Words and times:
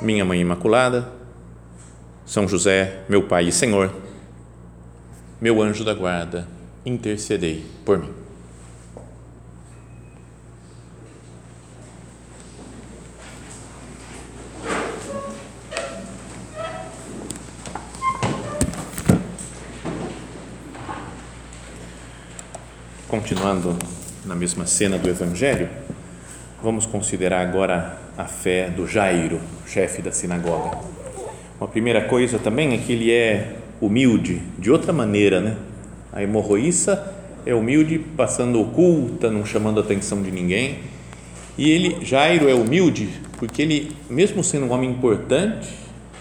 minha 0.00 0.24
Mãe 0.24 0.40
Imaculada, 0.40 1.08
São 2.24 2.48
José, 2.48 3.04
meu 3.08 3.24
Pai 3.24 3.48
e 3.48 3.52
Senhor, 3.52 3.92
meu 5.40 5.60
anjo 5.60 5.84
da 5.84 5.94
guarda, 5.94 6.48
intercedei 6.84 7.64
por 7.84 7.98
mim. 7.98 8.20
Continuando 23.06 23.76
na 24.24 24.34
mesma 24.34 24.66
cena 24.66 24.96
do 24.96 25.08
Evangelho, 25.08 25.68
vamos 26.62 26.86
considerar 26.86 27.40
agora 27.40 27.98
a 28.16 28.24
fé 28.24 28.68
do 28.68 28.86
Jairo, 28.86 29.40
chefe 29.66 30.02
da 30.02 30.12
sinagoga. 30.12 30.76
Uma 31.58 31.68
primeira 31.68 32.02
coisa 32.02 32.38
também 32.38 32.74
é 32.74 32.78
que 32.78 32.92
ele 32.92 33.10
é 33.10 33.56
humilde 33.80 34.42
de 34.58 34.70
outra 34.70 34.92
maneira, 34.92 35.40
né? 35.40 35.56
A 36.12 36.22
hemorroíça 36.22 37.14
é 37.46 37.54
humilde, 37.54 37.98
passando 37.98 38.60
oculta, 38.60 39.30
não 39.30 39.44
chamando 39.44 39.80
a 39.80 39.82
atenção 39.82 40.22
de 40.22 40.30
ninguém. 40.30 40.78
E 41.56 41.70
ele, 41.70 42.04
Jairo, 42.04 42.48
é 42.48 42.54
humilde 42.54 43.08
porque 43.38 43.62
ele, 43.62 43.96
mesmo 44.08 44.44
sendo 44.44 44.66
um 44.66 44.72
homem 44.72 44.90
importante 44.90 45.68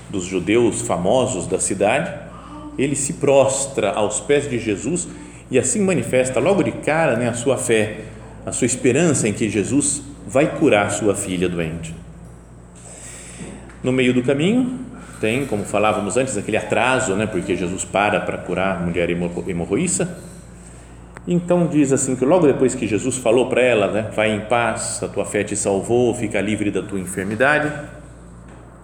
dos 0.09 0.23
judeus 0.23 0.81
famosos 0.81 1.47
da 1.47 1.59
cidade, 1.59 2.13
ele 2.77 2.95
se 2.95 3.13
prostra 3.13 3.91
aos 3.91 4.21
pés 4.21 4.49
de 4.49 4.57
Jesus 4.57 5.05
e 5.51 5.59
assim 5.59 5.81
manifesta 5.81 6.39
logo 6.39 6.63
de 6.63 6.71
cara 6.71 7.17
né, 7.17 7.27
a 7.27 7.33
sua 7.33 7.57
fé, 7.57 8.01
a 8.45 8.53
sua 8.53 8.65
esperança 8.65 9.27
em 9.27 9.33
que 9.33 9.49
Jesus 9.49 10.01
vai 10.29 10.45
curar 10.57 10.91
sua 10.91 11.15
filha 11.15 11.49
doente. 11.49 11.93
No 13.83 13.91
meio 13.91 14.13
do 14.13 14.21
caminho, 14.21 14.79
tem, 15.19 15.45
como 15.45 15.63
falávamos 15.63 16.17
antes, 16.17 16.37
aquele 16.37 16.55
atraso, 16.55 17.15
né, 17.15 17.25
porque 17.25 17.55
Jesus 17.55 17.83
para 17.83 18.19
para 18.19 18.37
curar 18.37 18.77
a 18.77 18.79
mulher 18.79 19.09
hemorroíça. 19.09 20.17
Então 21.27 21.67
diz 21.67 21.91
assim 21.91 22.15
que 22.15 22.23
logo 22.23 22.45
depois 22.45 22.75
que 22.75 22.87
Jesus 22.87 23.17
falou 23.17 23.49
para 23.49 23.61
ela, 23.61 23.87
né, 23.87 24.11
vai 24.15 24.31
em 24.31 24.41
paz, 24.41 25.01
a 25.01 25.07
tua 25.07 25.25
fé 25.25 25.43
te 25.43 25.55
salvou, 25.55 26.13
fica 26.13 26.39
livre 26.39 26.69
da 26.69 26.83
tua 26.83 26.99
enfermidade. 26.99 27.71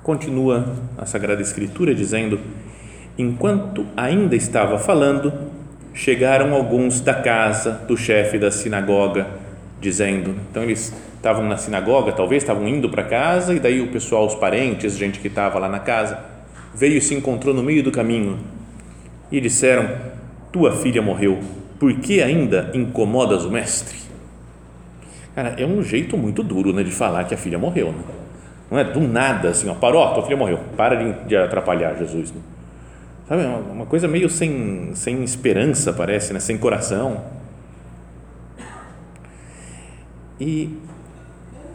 Continua 0.01 0.73
a 0.97 1.05
Sagrada 1.05 1.41
Escritura 1.41 1.93
dizendo: 1.93 2.39
enquanto 3.17 3.85
ainda 3.95 4.35
estava 4.35 4.77
falando, 4.77 5.31
chegaram 5.93 6.53
alguns 6.53 6.99
da 6.99 7.13
casa 7.13 7.71
do 7.87 7.95
chefe 7.95 8.37
da 8.37 8.51
sinagoga, 8.51 9.27
dizendo. 9.79 10.35
Então 10.51 10.63
eles 10.63 10.93
estavam 11.25 11.43
na 11.43 11.57
sinagoga, 11.57 12.11
talvez 12.11 12.43
estavam 12.43 12.67
indo 12.67 12.87
para 12.87 13.03
casa 13.03 13.55
e 13.55 13.59
daí 13.59 13.81
o 13.81 13.87
pessoal, 13.87 14.27
os 14.27 14.35
parentes, 14.35 14.95
gente 14.95 15.19
que 15.19 15.27
estava 15.27 15.57
lá 15.57 15.67
na 15.67 15.79
casa, 15.79 16.19
veio 16.75 16.97
e 16.97 17.01
se 17.01 17.15
encontrou 17.15 17.51
no 17.51 17.63
meio 17.63 17.81
do 17.81 17.91
caminho 17.91 18.37
e 19.31 19.41
disseram: 19.41 19.89
Tua 20.51 20.71
filha 20.73 21.01
morreu, 21.01 21.39
por 21.79 21.91
que 21.95 22.21
ainda 22.21 22.69
incomodas 22.75 23.43
o 23.43 23.49
mestre? 23.49 23.97
Cara, 25.33 25.55
é 25.57 25.65
um 25.65 25.81
jeito 25.81 26.15
muito 26.15 26.43
duro 26.43 26.71
né, 26.71 26.83
de 26.83 26.91
falar 26.91 27.23
que 27.23 27.33
a 27.33 27.37
filha 27.37 27.57
morreu. 27.57 27.91
Né? 27.91 28.03
Não 28.69 28.77
é 28.77 28.83
do 28.83 29.01
nada 29.01 29.49
assim, 29.49 29.67
ó, 29.67 29.73
parou, 29.73 30.07
tua 30.13 30.23
filha 30.23 30.37
morreu, 30.37 30.59
para 30.77 30.95
de, 31.25 31.35
atrapalhar 31.35 31.95
Jesus. 31.95 32.31
Né? 32.31 32.41
Sabe, 33.27 33.41
é 33.41 33.47
uma 33.47 33.87
coisa 33.87 34.07
meio 34.07 34.29
sem, 34.29 34.91
sem 34.93 35.23
esperança, 35.23 35.91
parece, 35.91 36.33
né? 36.33 36.39
sem 36.39 36.55
coração. 36.55 37.23
E 40.39 40.69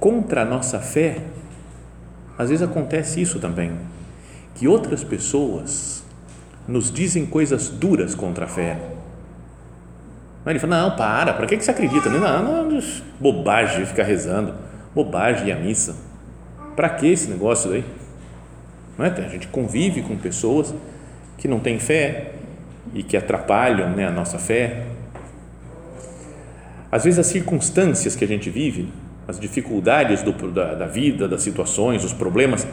contra 0.00 0.42
a 0.42 0.44
nossa 0.44 0.80
fé, 0.80 1.18
às 2.38 2.48
vezes 2.48 2.66
acontece 2.66 3.20
isso 3.20 3.38
também, 3.38 3.78
que 4.54 4.66
outras 4.66 5.04
pessoas 5.04 6.02
nos 6.66 6.90
dizem 6.90 7.26
coisas 7.26 7.68
duras 7.68 8.14
contra 8.14 8.46
a 8.46 8.48
fé. 8.48 8.80
Ele 10.46 10.58
fala, 10.58 10.80
não, 10.82 10.96
para, 10.96 11.34
para 11.34 11.46
que 11.46 11.60
você 11.60 11.70
acredita? 11.70 12.08
Não, 12.08 12.64
não, 12.64 12.80
bobagem 13.20 13.84
ficar 13.84 14.04
rezando, 14.04 14.54
bobagem 14.94 15.48
ir 15.48 15.52
à 15.52 15.56
missa. 15.56 15.94
Para 16.74 16.88
que 16.88 17.06
esse 17.06 17.28
negócio 17.28 17.72
aí? 17.72 17.84
Não 18.96 19.04
é? 19.04 19.10
A 19.10 19.28
gente 19.28 19.48
convive 19.48 20.00
com 20.00 20.16
pessoas 20.16 20.74
que 21.36 21.46
não 21.46 21.60
têm 21.60 21.78
fé 21.78 22.32
e 22.94 23.02
que 23.02 23.16
atrapalham 23.16 23.90
né, 23.90 24.06
a 24.06 24.10
nossa 24.10 24.38
fé. 24.38 24.86
Às 26.90 27.04
vezes 27.04 27.18
as 27.20 27.26
circunstâncias 27.26 28.16
que 28.16 28.24
a 28.24 28.28
gente 28.28 28.48
vive 28.48 28.88
as 29.30 29.38
dificuldades 29.38 30.22
do, 30.22 30.32
da, 30.50 30.74
da, 30.74 30.86
vida, 30.86 31.28
das 31.28 31.42
situações, 31.42 32.04
os 32.04 32.12
problemas, 32.12 32.66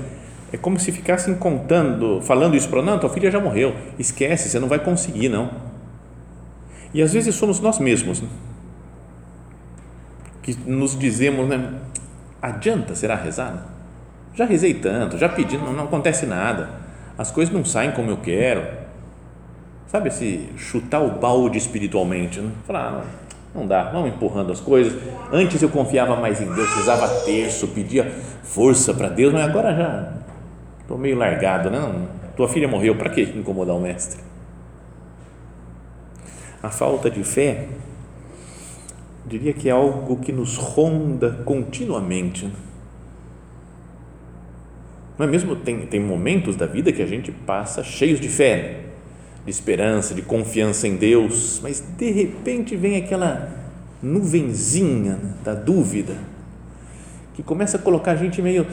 é 0.52 0.58
como 0.58 0.80
se 0.80 0.92
ficassem 0.92 1.36
contando, 1.36 2.20
falando 2.22 2.56
isso 2.56 2.68
para 2.68 2.82
não, 2.82 3.00
tua 3.00 3.10
filha 3.10 3.30
já 3.30 3.40
morreu, 3.40 3.76
esquece, 4.00 4.50
você 4.50 4.60
não 4.60 4.68
vai 4.68 4.80
conseguir 4.80 5.30
não. 5.30 5.52
E 6.94 7.02
às 7.02 7.14
vezes 7.14 7.36
somos 7.36 7.60
nós 7.60 7.80
mesmos 7.80 8.22
né? 8.22 8.28
que 10.42 10.58
nos 10.66 10.98
dizemos, 10.98 11.48
né, 11.48 11.74
adianta 12.42 12.96
será 12.96 13.16
rezar? 13.16 13.68
Já 14.34 14.46
rezei 14.46 14.74
tanto, 14.74 15.18
já 15.18 15.30
pedi, 15.30 15.58
não, 15.58 15.74
não 15.74 15.84
acontece 15.84 16.26
nada, 16.26 16.70
as 17.18 17.32
coisas 17.32 17.54
não 17.54 17.66
saem 17.66 17.92
como 17.92 18.10
eu 18.10 18.18
quero. 18.18 18.66
Sabe, 19.88 20.12
se 20.12 20.50
chutar 20.58 21.02
o 21.02 21.12
balde 21.12 21.58
espiritualmente, 21.58 22.42
né? 22.42 22.52
falar, 22.66 23.04
ah, 23.04 23.27
não 23.54 23.66
dá, 23.66 23.84
vamos 23.92 24.10
empurrando 24.10 24.52
as 24.52 24.60
coisas. 24.60 24.94
Antes 25.32 25.62
eu 25.62 25.70
confiava 25.70 26.16
mais 26.16 26.42
em 26.42 26.46
Deus, 26.54 26.70
rezava 26.76 27.08
terço, 27.26 27.68
pedia 27.70 28.06
força 28.44 28.94
para 28.94 29.10
Deus, 29.10 29.34
mas 29.34 29.44
agora 29.44 29.76
já 29.76 30.14
estou 30.82 30.98
meio 30.98 31.18
largado, 31.18 31.70
né? 31.70 31.80
Não, 31.80 32.08
tua 32.36 32.48
filha 32.48 32.68
morreu, 32.68 32.96
para 32.96 33.10
que 33.10 33.22
incomodar 33.22 33.76
o 33.76 33.80
mestre? 33.80 34.22
A 36.62 36.70
falta 36.70 37.10
de 37.10 37.24
fé, 37.24 37.68
diria 39.26 39.54
que 39.54 39.68
é 39.68 39.72
algo 39.72 40.18
que 40.18 40.32
nos 40.32 40.56
ronda 40.56 41.32
continuamente. 41.44 42.46
Né? 42.46 42.52
Não 45.18 45.26
é 45.26 45.30
mesmo? 45.30 45.56
Tem, 45.56 45.86
tem 45.88 46.00
momentos 46.00 46.56
da 46.56 46.66
vida 46.66 46.92
que 46.92 47.02
a 47.02 47.08
gente 47.08 47.32
passa 47.32 47.84
cheios 47.84 48.20
de 48.20 48.30
fé, 48.30 48.87
de 49.48 49.52
esperança, 49.52 50.14
de 50.14 50.22
confiança 50.22 50.90
em 50.90 50.98
Deus, 50.98 51.62
mas 51.64 51.80
de 51.80 52.12
repente 52.12 52.76
vem 52.76 52.98
aquela 52.98 53.50
nuvenzinha 54.04 55.18
da 55.42 55.54
dúvida 55.54 56.18
que 57.34 57.42
começa 57.42 57.78
a 57.78 57.80
colocar 57.80 58.12
a 58.12 58.16
gente 58.18 58.42
meio 58.42 58.68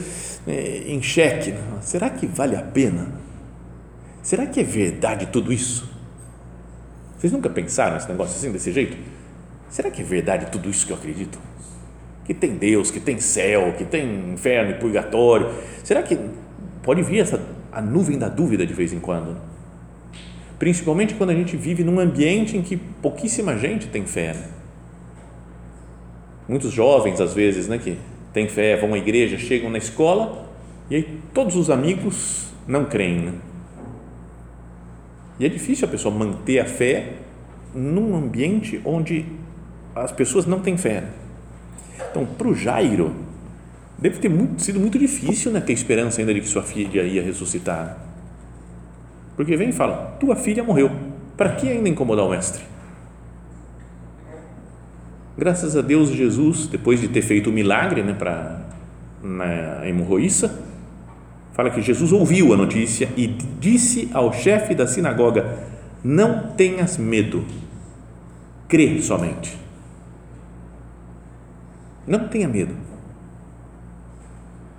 é, 0.49 0.83
em 0.89 1.01
xeque. 1.01 1.53
Né? 1.53 1.61
Será 1.81 2.11
que 2.11 2.27
vale 2.27 2.57
a 2.57 2.63
pena? 2.63 3.07
Será 4.21 4.47
que 4.47 4.59
é 4.59 4.65
verdade 4.65 5.27
tudo 5.27 5.53
isso? 5.53 5.89
Vocês 7.19 7.33
nunca 7.33 7.49
pensaram 7.49 7.95
nesse 7.95 8.09
negócio 8.09 8.37
assim, 8.37 8.51
desse 8.51 8.73
jeito? 8.73 8.97
Será 9.71 9.93
que 9.93 10.03
é 10.03 10.05
verdade 10.05 10.47
tudo 10.51 10.69
isso 10.69 10.85
que 10.85 10.93
eu 10.93 10.97
acredito? 10.97 11.39
Que 12.25 12.35
tem 12.35 12.57
Deus, 12.57 12.91
que 12.91 12.99
tem 12.99 13.21
céu, 13.21 13.75
que 13.79 13.85
tem 13.85 14.33
inferno 14.33 14.73
e 14.73 14.75
purgatório. 14.75 15.55
Será 15.85 16.03
que 16.03 16.19
pode 16.83 17.01
vir 17.03 17.21
essa, 17.21 17.41
a 17.71 17.81
nuvem 17.81 18.19
da 18.19 18.29
dúvida 18.29 18.67
de 18.67 18.75
vez 18.75 18.93
em 18.93 18.99
quando? 18.99 19.54
Principalmente 20.65 21.13
quando 21.13 21.29
a 21.29 21.35
gente 21.35 21.59
vive 21.59 21.85
num 21.85 22.01
ambiente 22.01 22.57
em 22.57 22.63
que 22.63 22.75
pouquíssima 22.75 23.59
gente 23.59 23.87
tem 23.89 24.07
fé. 24.07 24.33
Né? 24.33 24.49
Muitos 26.49 26.73
jovens, 26.73 27.21
às 27.21 27.35
vezes, 27.35 27.69
né, 27.69 27.77
que 27.77 27.99
têm 28.33 28.49
fé, 28.49 28.75
vão 28.79 28.95
à 28.95 28.97
igreja, 28.97 29.37
chegam 29.37 29.69
na 29.69 29.77
escola 29.77 30.49
e 30.89 30.97
aí 30.97 31.21
todos 31.35 31.55
os 31.55 31.69
amigos 31.69 32.47
não 32.67 32.87
creem. 32.87 33.27
Né? 33.27 33.33
E 35.39 35.45
é 35.45 35.51
difícil 35.51 35.87
a 35.87 35.91
pessoa 35.91 36.15
manter 36.15 36.61
a 36.61 36.65
fé 36.65 37.13
num 37.75 38.17
ambiente 38.17 38.81
onde 38.87 39.27
as 39.95 40.13
pessoas 40.13 40.47
não 40.47 40.61
têm 40.61 40.79
fé. 40.79 41.05
Então, 42.11 42.25
para 42.25 42.49
o 42.49 42.55
Jairo, 42.55 43.15
deve 43.99 44.19
ter 44.19 44.31
muito, 44.31 44.63
sido 44.63 44.81
muito 44.81 44.99
difícil 44.99 45.53
né, 45.53 45.61
ter 45.61 45.75
esperança 45.75 46.23
ainda 46.23 46.33
de 46.33 46.41
que 46.41 46.49
sua 46.49 46.63
filha 46.63 47.03
ia 47.03 47.23
ressuscitar. 47.23 48.04
Porque 49.37 49.57
vem 49.57 49.71
e 49.71 49.73
fala: 49.73 50.17
tua 50.21 50.37
filha 50.37 50.63
morreu. 50.63 50.91
Para 51.37 51.57
que 51.57 51.69
ainda 51.69 51.89
incomodar 51.89 52.25
o 52.25 52.31
mestre? 52.31 52.63
Graças 55.37 55.77
a 55.77 55.83
Deus, 55.83 56.11
Jesus, 56.11 56.69
depois 56.69 57.01
de 57.01 57.09
ter 57.09 57.23
feito 57.23 57.51
o 57.51 57.53
milagre 57.53 58.05
né, 58.05 58.15
para 58.15 58.63
na 59.21 59.89
hemorroíça, 59.89 60.63
fala 61.55 61.71
que 61.71 61.81
Jesus 61.81 62.13
ouviu 62.13 62.53
a 62.53 62.57
notícia 62.57 63.09
e 63.17 63.27
disse 63.27 64.09
ao 64.13 64.33
chefe 64.33 64.75
da 64.75 64.87
sinagoga: 64.87 65.59
Não 66.05 66.53
tenhas 66.53 66.97
medo, 66.99 67.45
crê 68.69 69.01
somente. 69.03 69.59
Não 72.07 72.29
tenha 72.29 72.47
medo. 72.47 72.75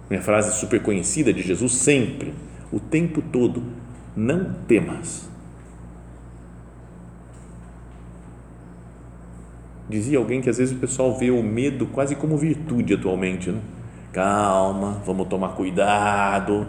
Minha 0.10 0.22
frase 0.22 0.57
super 0.57 0.81
conhecida 0.81 1.34
de 1.34 1.42
Jesus 1.42 1.74
sempre, 1.74 2.34
o 2.72 2.80
tempo 2.80 3.22
todo: 3.22 3.62
Não 4.16 4.54
temas. 4.68 5.30
Dizia 9.88 10.18
alguém 10.18 10.42
que 10.42 10.50
às 10.50 10.58
vezes 10.58 10.76
o 10.76 10.80
pessoal 10.80 11.18
vê 11.18 11.30
o 11.30 11.44
medo 11.44 11.86
quase 11.88 12.16
como 12.16 12.38
virtude 12.38 12.94
atualmente, 12.94 13.52
né? 13.52 13.60
Calma, 14.12 15.02
vamos 15.06 15.28
tomar 15.28 15.50
cuidado, 15.50 16.66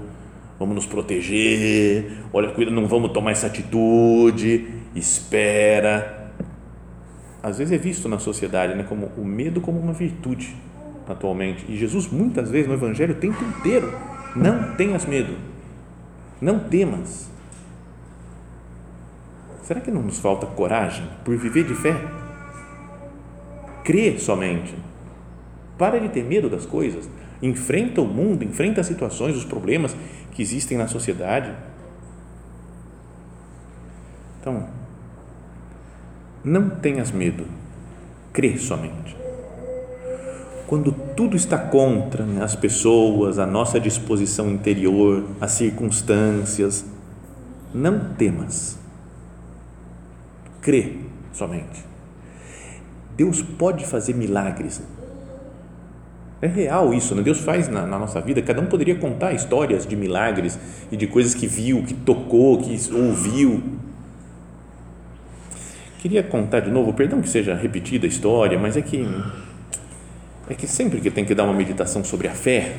vamos 0.58 0.74
nos 0.74 0.86
proteger. 0.86 2.24
Olha, 2.32 2.50
cuida, 2.50 2.70
não 2.70 2.86
vamos 2.86 3.12
tomar 3.12 3.30
essa 3.30 3.46
atitude. 3.46 4.66
Espera. 4.94 6.32
Às 7.42 7.58
vezes 7.58 7.72
é 7.72 7.78
visto 7.78 8.08
na 8.08 8.18
sociedade, 8.18 8.74
né, 8.74 8.82
como 8.82 9.06
o 9.16 9.24
medo 9.24 9.60
como 9.60 9.78
uma 9.78 9.92
virtude 9.92 10.56
atualmente. 11.08 11.64
E 11.68 11.76
Jesus 11.76 12.08
muitas 12.10 12.50
vezes 12.50 12.66
no 12.66 12.74
Evangelho 12.74 13.14
o 13.14 13.18
tempo 13.18 13.42
inteiro 13.44 13.92
não 14.34 14.74
tenhas 14.74 15.06
medo, 15.06 15.34
não 16.40 16.58
temas. 16.58 17.30
Será 19.66 19.80
que 19.80 19.90
não 19.90 20.02
nos 20.02 20.18
falta 20.18 20.46
coragem 20.46 21.06
por 21.24 21.36
viver 21.36 21.64
de 21.64 21.74
fé? 21.74 21.94
crê 23.86 24.18
somente. 24.18 24.74
Para 25.78 26.00
de 26.00 26.08
ter 26.08 26.24
medo 26.24 26.50
das 26.50 26.66
coisas. 26.66 27.08
Enfrenta 27.40 28.00
o 28.00 28.04
mundo, 28.04 28.42
enfrenta 28.42 28.80
as 28.80 28.88
situações, 28.88 29.36
os 29.36 29.44
problemas 29.44 29.96
que 30.32 30.42
existem 30.42 30.76
na 30.76 30.88
sociedade. 30.88 31.52
Então, 34.40 34.66
não 36.42 36.68
tenhas 36.68 37.12
medo. 37.12 37.46
Crê 38.32 38.58
somente. 38.58 39.16
Quando 40.66 40.90
tudo 41.14 41.36
está 41.36 41.56
contra 41.56 42.24
né, 42.24 42.42
as 42.42 42.56
pessoas, 42.56 43.38
a 43.38 43.46
nossa 43.46 43.78
disposição 43.78 44.50
interior, 44.50 45.24
as 45.40 45.52
circunstâncias, 45.52 46.84
não 47.72 48.14
temas. 48.14 48.76
Crê 50.66 50.94
somente. 51.32 51.84
Deus 53.16 53.40
pode 53.40 53.86
fazer 53.86 54.14
milagres. 54.14 54.82
É 56.42 56.48
real 56.48 56.92
isso, 56.92 57.14
né? 57.14 57.22
Deus 57.22 57.38
faz 57.38 57.68
na, 57.68 57.86
na, 57.86 57.96
nossa 57.96 58.20
vida. 58.20 58.42
Cada 58.42 58.60
um 58.60 58.66
poderia 58.66 58.96
contar 58.96 59.32
histórias 59.32 59.86
de 59.86 59.94
milagres 59.94 60.58
e 60.90 60.96
de 60.96 61.06
coisas 61.06 61.36
que 61.36 61.46
viu, 61.46 61.84
que 61.84 61.94
tocou, 61.94 62.58
que 62.58 62.76
ouviu. 62.92 63.62
Queria 66.00 66.24
contar 66.24 66.58
de 66.58 66.70
novo, 66.72 66.92
perdão 66.92 67.22
que 67.22 67.28
seja 67.28 67.54
repetida 67.54 68.04
a 68.04 68.08
história, 68.08 68.58
mas 68.58 68.76
é 68.76 68.82
que 68.82 69.06
é 70.50 70.54
que 70.54 70.66
sempre 70.66 71.00
que 71.00 71.12
tem 71.12 71.24
que 71.24 71.32
dar 71.32 71.44
uma 71.44 71.54
meditação 71.54 72.02
sobre 72.02 72.26
a 72.26 72.32
fé, 72.32 72.74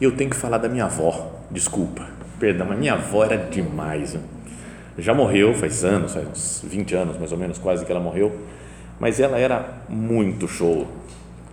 eu 0.00 0.12
tenho 0.12 0.30
que 0.30 0.36
falar 0.36 0.56
da 0.56 0.68
minha 0.68 0.86
avó. 0.86 1.30
Desculpa, 1.50 2.08
perdão, 2.40 2.68
mas 2.70 2.78
minha 2.78 2.94
avó 2.94 3.22
era 3.22 3.36
demais. 3.36 4.14
Né? 4.14 4.20
Já 4.98 5.14
morreu 5.14 5.54
faz 5.54 5.84
anos, 5.84 6.14
faz 6.14 6.28
uns 6.28 6.64
20 6.64 6.94
anos 6.94 7.18
mais 7.18 7.32
ou 7.32 7.38
menos, 7.38 7.58
quase 7.58 7.84
que 7.84 7.90
ela 7.90 8.00
morreu 8.00 8.32
mas 9.02 9.18
ela 9.18 9.36
era 9.36 9.82
muito 9.88 10.46
show. 10.46 10.86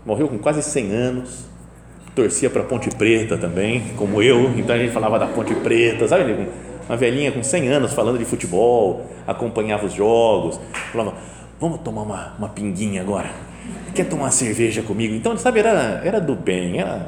Morreu 0.06 0.28
com 0.28 0.38
quase 0.38 0.62
100 0.62 0.92
anos, 0.92 1.46
torcia 2.14 2.48
para 2.48 2.62
Ponte 2.62 2.92
Preta 2.92 3.40
também, 3.40 3.86
como 3.98 4.22
eu, 4.22 4.52
então 4.56 4.76
a 4.76 4.78
gente 4.78 4.92
falava 4.92 5.18
da 5.18 5.26
Ponte 5.26 5.56
Preta, 5.56 6.08
sabe? 6.08 6.48
Uma 6.88 6.96
velhinha 6.96 7.32
com 7.32 7.42
100 7.42 7.68
anos 7.70 7.94
falando 7.94 8.20
de 8.20 8.26
futebol, 8.26 9.04
acompanhava 9.26 9.88
os 9.88 9.94
jogos, 9.94 10.60
falava: 10.92 11.16
Vamos 11.60 11.80
tomar 11.82 12.04
uma, 12.04 12.36
uma 12.38 12.50
pinguinha 12.50 13.02
agora? 13.02 13.32
Quer 13.96 14.06
tomar 14.06 14.26
uma 14.26 14.32
cerveja 14.32 14.84
comigo? 14.84 15.16
Então, 15.16 15.36
sabe, 15.36 15.60
era, 15.60 16.02
era 16.04 16.22
do 16.22 16.36
bem, 16.36 16.80
era 16.80 17.04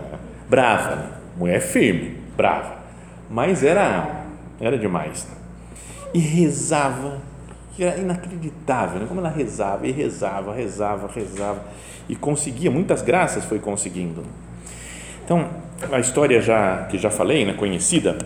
brava, 0.49 1.05
mulher 1.37 1.61
firme, 1.61 2.17
brava, 2.35 2.77
mas 3.29 3.63
era, 3.63 4.25
era 4.59 4.75
demais. 4.75 5.27
E 6.13 6.19
rezava 6.19 7.19
era 7.83 7.97
inacreditável, 7.97 8.99
né? 8.99 9.05
como 9.07 9.19
ela 9.19 9.29
rezava 9.29 9.87
e 9.87 9.91
rezava, 9.91 10.53
rezava, 10.53 11.09
rezava 11.13 11.63
e 12.07 12.15
conseguia, 12.15 12.69
muitas 12.69 13.01
graças 13.01 13.45
foi 13.45 13.59
conseguindo. 13.59 14.23
Então, 15.23 15.47
a 15.91 15.99
história 15.99 16.41
já 16.41 16.85
que 16.85 16.97
já 16.97 17.09
falei, 17.09 17.45
né, 17.45 17.53
conhecida, 17.53 18.17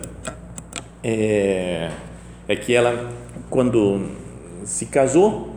é, 1.02 1.90
é 2.48 2.56
que 2.56 2.74
ela, 2.74 3.10
quando 3.48 4.08
se 4.64 4.86
casou, 4.86 5.54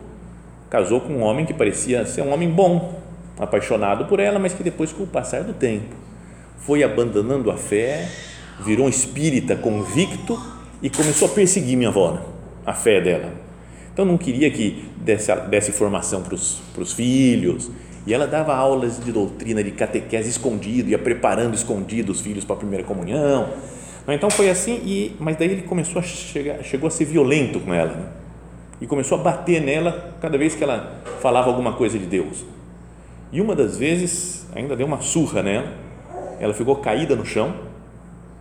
casou 0.68 1.00
com 1.00 1.14
um 1.14 1.22
homem 1.22 1.44
que 1.44 1.52
parecia 1.52 2.06
ser 2.06 2.22
um 2.22 2.32
homem 2.32 2.48
bom, 2.48 3.00
apaixonado 3.38 4.04
por 4.04 4.20
ela, 4.20 4.38
mas 4.38 4.52
que 4.52 4.62
depois, 4.62 4.92
com 4.92 5.02
o 5.02 5.06
passar 5.06 5.42
do 5.42 5.52
tempo, 5.52 5.94
foi 6.58 6.84
abandonando 6.84 7.50
a 7.50 7.56
fé, 7.56 8.08
virou 8.60 8.86
um 8.86 8.88
espírita 8.88 9.56
convicto 9.56 10.38
e 10.82 10.88
começou 10.88 11.28
a 11.28 11.30
perseguir 11.30 11.76
minha 11.76 11.90
avó, 11.90 12.12
né? 12.12 12.20
a 12.64 12.74
fé 12.74 13.00
dela 13.00 13.50
então 14.00 14.04
não 14.04 14.16
queria 14.16 14.50
que 14.50 14.88
desse, 14.96 15.34
desse 15.48 15.72
formação 15.72 16.22
para 16.22 16.34
os 16.34 16.92
filhos. 16.92 17.70
E 18.06 18.14
ela 18.14 18.26
dava 18.26 18.54
aulas 18.54 18.98
de 18.98 19.12
doutrina, 19.12 19.62
de 19.62 19.72
catequese 19.72 20.30
escondido, 20.30 20.88
ia 20.88 20.98
preparando 20.98 21.54
escondido 21.54 22.10
os 22.10 22.22
filhos 22.22 22.42
para 22.42 22.56
a 22.56 22.58
primeira 22.58 22.82
comunhão. 22.82 23.50
Então 24.08 24.30
foi 24.30 24.48
assim, 24.48 24.80
e, 24.86 25.14
mas 25.20 25.36
daí 25.36 25.50
ele 25.50 25.62
começou 25.62 26.00
a 26.00 26.02
chegar, 26.02 26.62
chegou 26.64 26.88
a 26.88 26.90
ser 26.90 27.04
violento 27.04 27.60
com 27.60 27.74
ela. 27.74 27.92
Né? 27.92 28.06
E 28.80 28.86
começou 28.86 29.20
a 29.20 29.22
bater 29.22 29.60
nela 29.60 30.14
cada 30.18 30.38
vez 30.38 30.54
que 30.54 30.64
ela 30.64 31.02
falava 31.20 31.48
alguma 31.48 31.74
coisa 31.74 31.98
de 31.98 32.06
Deus. 32.06 32.42
E 33.30 33.38
uma 33.38 33.54
das 33.54 33.76
vezes 33.76 34.46
ainda 34.54 34.74
deu 34.74 34.86
uma 34.86 35.02
surra 35.02 35.42
nela, 35.42 35.74
ela 36.40 36.54
ficou 36.54 36.76
caída 36.76 37.14
no 37.14 37.26
chão 37.26 37.54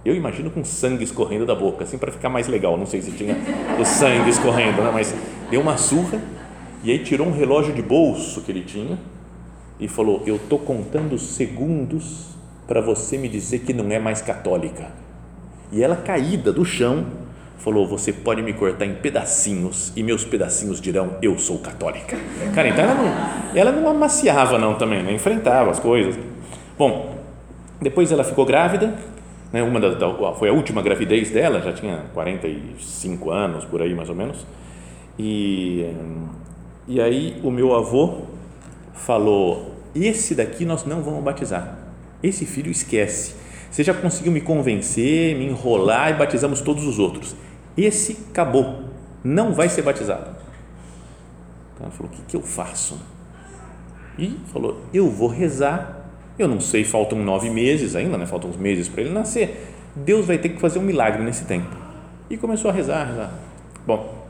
eu 0.09 0.15
imagino 0.15 0.49
com 0.49 0.63
sangue 0.63 1.03
escorrendo 1.03 1.45
da 1.45 1.53
boca, 1.53 1.83
assim 1.83 1.97
para 1.97 2.11
ficar 2.11 2.29
mais 2.29 2.47
legal. 2.47 2.75
Não 2.77 2.85
sei 2.85 3.01
se 3.01 3.11
tinha 3.11 3.35
o 3.79 3.85
sangue 3.85 4.29
escorrendo, 4.29 4.81
né? 4.81 4.89
mas 4.91 5.13
deu 5.49 5.61
uma 5.61 5.77
surra 5.77 6.19
e 6.83 6.91
aí 6.91 6.99
tirou 6.99 7.27
um 7.27 7.31
relógio 7.31 7.73
de 7.73 7.81
bolso 7.81 8.41
que 8.41 8.51
ele 8.51 8.63
tinha 8.63 8.97
e 9.79 9.87
falou: 9.87 10.23
Eu 10.25 10.37
estou 10.37 10.57
contando 10.57 11.17
segundos 11.17 12.29
para 12.67 12.81
você 12.81 13.17
me 13.17 13.29
dizer 13.29 13.59
que 13.59 13.73
não 13.73 13.89
é 13.91 13.99
mais 13.99 14.21
católica. 14.21 14.87
E 15.71 15.83
ela, 15.83 15.95
caída 15.95 16.51
do 16.51 16.65
chão, 16.65 17.05
falou: 17.57 17.87
Você 17.87 18.11
pode 18.11 18.41
me 18.41 18.53
cortar 18.53 18.85
em 18.85 18.95
pedacinhos 18.95 19.93
e 19.95 20.01
meus 20.01 20.25
pedacinhos 20.25 20.81
dirão: 20.81 21.17
Eu 21.21 21.37
sou 21.37 21.59
católica. 21.59 22.17
Cara, 22.55 22.67
então 22.67 22.83
ela 22.83 22.95
não, 22.95 23.57
ela 23.57 23.71
não 23.71 23.89
amaciava, 23.89 24.57
não, 24.57 24.75
também, 24.75 25.03
né? 25.03 25.13
enfrentava 25.13 25.69
as 25.69 25.79
coisas. 25.79 26.17
Bom, 26.77 27.15
depois 27.81 28.11
ela 28.11 28.23
ficou 28.23 28.45
grávida 28.45 28.97
né, 29.51 29.63
uma 29.63 29.79
da, 29.79 29.95
da, 29.95 30.33
foi 30.33 30.49
a 30.49 30.53
última 30.53 30.81
gravidez 30.81 31.31
dela, 31.31 31.59
já 31.61 31.73
tinha 31.73 32.05
45 32.13 33.31
anos, 33.31 33.65
por 33.65 33.81
aí 33.81 33.95
mais 33.95 34.09
ou 34.09 34.15
menos. 34.15 34.45
E, 35.17 35.85
e 36.87 37.01
aí 37.01 37.39
o 37.43 37.49
meu 37.49 37.75
avô 37.75 38.21
falou: 38.93 39.75
Esse 39.95 40.35
daqui 40.35 40.65
nós 40.65 40.85
não 40.85 41.01
vamos 41.01 41.23
batizar. 41.23 41.79
Esse 42.21 42.45
filho 42.45 42.71
esquece. 42.71 43.35
Você 43.71 43.83
já 43.83 43.93
conseguiu 43.93 44.31
me 44.31 44.41
convencer, 44.41 45.35
me 45.35 45.45
enrolar 45.45 46.11
e 46.11 46.13
batizamos 46.13 46.61
todos 46.61 46.85
os 46.85 46.99
outros. 46.99 47.35
Esse 47.77 48.17
acabou, 48.29 48.83
não 49.23 49.53
vai 49.53 49.69
ser 49.69 49.81
batizado. 49.81 50.29
Então 51.73 51.87
ela 51.87 51.91
falou: 51.91 52.11
O 52.11 52.15
que, 52.15 52.21
que 52.23 52.35
eu 52.35 52.41
faço? 52.41 52.99
E 54.17 54.37
falou: 54.51 54.81
Eu 54.93 55.09
vou 55.09 55.27
rezar 55.27 55.98
eu 56.39 56.47
não 56.47 56.59
sei, 56.59 56.83
faltam 56.83 57.19
nove 57.19 57.49
meses 57.49 57.95
ainda, 57.95 58.17
né? 58.17 58.25
faltam 58.25 58.49
uns 58.49 58.57
meses 58.57 58.87
para 58.87 59.01
ele 59.01 59.11
nascer. 59.11 59.67
Deus 59.95 60.25
vai 60.25 60.37
ter 60.37 60.49
que 60.49 60.59
fazer 60.59 60.79
um 60.79 60.83
milagre 60.83 61.21
nesse 61.23 61.45
tempo. 61.45 61.69
E 62.29 62.37
começou 62.37 62.71
a 62.71 62.73
rezar, 62.73 63.05
rezar. 63.05 63.33
Bom, 63.85 64.25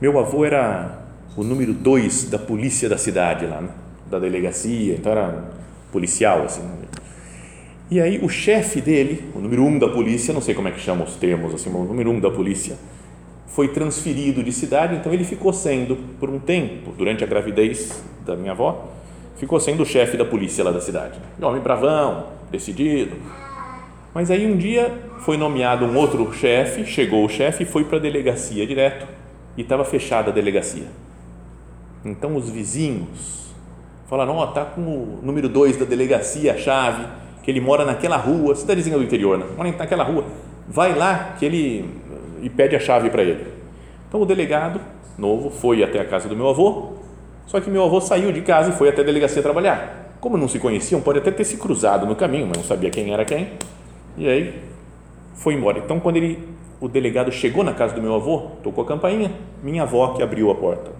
meu 0.00 0.18
avô 0.18 0.44
era 0.44 1.04
o 1.36 1.44
número 1.44 1.72
dois 1.72 2.24
da 2.24 2.38
polícia 2.38 2.88
da 2.88 2.98
cidade 2.98 3.46
lá, 3.46 3.60
né? 3.60 3.68
da 4.10 4.18
delegacia, 4.18 4.94
então 4.94 5.12
era 5.12 5.50
policial 5.92 6.42
assim. 6.42 6.62
E 7.90 8.00
aí 8.00 8.18
o 8.22 8.28
chefe 8.28 8.80
dele, 8.80 9.24
o 9.34 9.38
número 9.38 9.62
um 9.62 9.78
da 9.78 9.88
polícia, 9.88 10.32
não 10.32 10.40
sei 10.40 10.54
como 10.54 10.68
é 10.68 10.70
que 10.70 10.80
chama 10.80 11.04
os 11.04 11.16
termos 11.16 11.54
assim, 11.54 11.70
o 11.70 11.84
número 11.84 12.10
um 12.10 12.18
da 12.18 12.30
polícia, 12.30 12.76
foi 13.46 13.68
transferido 13.68 14.42
de 14.42 14.52
cidade, 14.52 14.96
então 14.96 15.12
ele 15.12 15.22
ficou 15.22 15.52
sendo 15.52 15.96
por 16.18 16.28
um 16.28 16.40
tempo, 16.40 16.92
durante 16.96 17.22
a 17.22 17.26
gravidez 17.26 18.02
da 18.26 18.34
minha 18.34 18.52
avó, 18.52 18.88
ficou 19.36 19.58
sendo 19.60 19.82
o 19.82 19.86
chefe 19.86 20.16
da 20.16 20.24
polícia 20.24 20.64
lá 20.64 20.70
da 20.70 20.80
cidade. 20.80 21.18
Homem 21.40 21.60
bravão, 21.60 22.26
decidido. 22.50 23.16
Mas 24.14 24.30
aí 24.30 24.46
um 24.46 24.56
dia 24.56 24.92
foi 25.20 25.36
nomeado 25.36 25.84
um 25.84 25.96
outro 25.96 26.32
chefe, 26.32 26.84
chegou 26.84 27.24
o 27.24 27.28
chefe 27.28 27.64
e 27.64 27.66
foi 27.66 27.84
para 27.84 27.98
a 27.98 28.00
delegacia 28.00 28.66
direto 28.66 29.06
e 29.56 29.62
estava 29.62 29.84
fechada 29.84 30.30
a 30.30 30.32
delegacia. 30.32 30.86
Então 32.04 32.36
os 32.36 32.48
vizinhos 32.48 33.52
falaram: 34.08 34.36
Ó, 34.36 34.44
oh, 34.44 34.46
tá 34.48 34.64
com 34.64 34.80
o 34.82 35.20
número 35.22 35.48
2 35.48 35.78
da 35.78 35.84
delegacia 35.84 36.52
a 36.52 36.56
chave 36.56 37.04
que 37.42 37.50
ele 37.50 37.60
mora 37.60 37.84
naquela 37.84 38.16
rua, 38.16 38.54
cidadezinha 38.54 38.96
do 38.96 39.04
interior, 39.04 39.36
né? 39.36 39.44
mora 39.56 39.70
naquela 39.72 40.02
rua, 40.02 40.24
vai 40.66 40.94
lá 40.94 41.34
que 41.38 41.44
ele 41.44 41.84
e 42.40 42.48
pede 42.48 42.74
a 42.74 42.80
chave 42.80 43.10
para 43.10 43.22
ele. 43.22 43.46
Então 44.08 44.20
o 44.20 44.24
delegado 44.24 44.80
novo 45.18 45.50
foi 45.50 45.82
até 45.82 46.00
a 46.00 46.04
casa 46.04 46.28
do 46.28 46.36
meu 46.36 46.48
avô, 46.48 46.94
só 47.46 47.60
que 47.60 47.70
meu 47.70 47.84
avô 47.84 48.00
saiu 48.00 48.32
de 48.32 48.40
casa 48.42 48.70
e 48.70 48.72
foi 48.72 48.88
até 48.88 49.02
a 49.02 49.04
delegacia 49.04 49.42
trabalhar. 49.42 50.16
Como 50.20 50.36
não 50.36 50.48
se 50.48 50.58
conheciam, 50.58 51.00
pode 51.00 51.18
até 51.18 51.30
ter 51.30 51.44
se 51.44 51.56
cruzado 51.56 52.06
no 52.06 52.16
caminho, 52.16 52.46
mas 52.46 52.56
não 52.56 52.64
sabia 52.64 52.90
quem 52.90 53.12
era 53.12 53.24
quem. 53.24 53.50
E 54.16 54.28
aí 54.28 54.62
foi 55.34 55.54
embora. 55.54 55.78
Então 55.78 56.00
quando 56.00 56.16
ele, 56.16 56.48
o 56.80 56.88
delegado 56.88 57.30
chegou 57.30 57.62
na 57.62 57.74
casa 57.74 57.94
do 57.94 58.00
meu 58.00 58.14
avô, 58.14 58.50
tocou 58.62 58.84
a 58.84 58.86
campainha, 58.86 59.30
minha 59.62 59.82
avó 59.82 60.14
que 60.14 60.22
abriu 60.22 60.50
a 60.50 60.54
porta. 60.54 60.90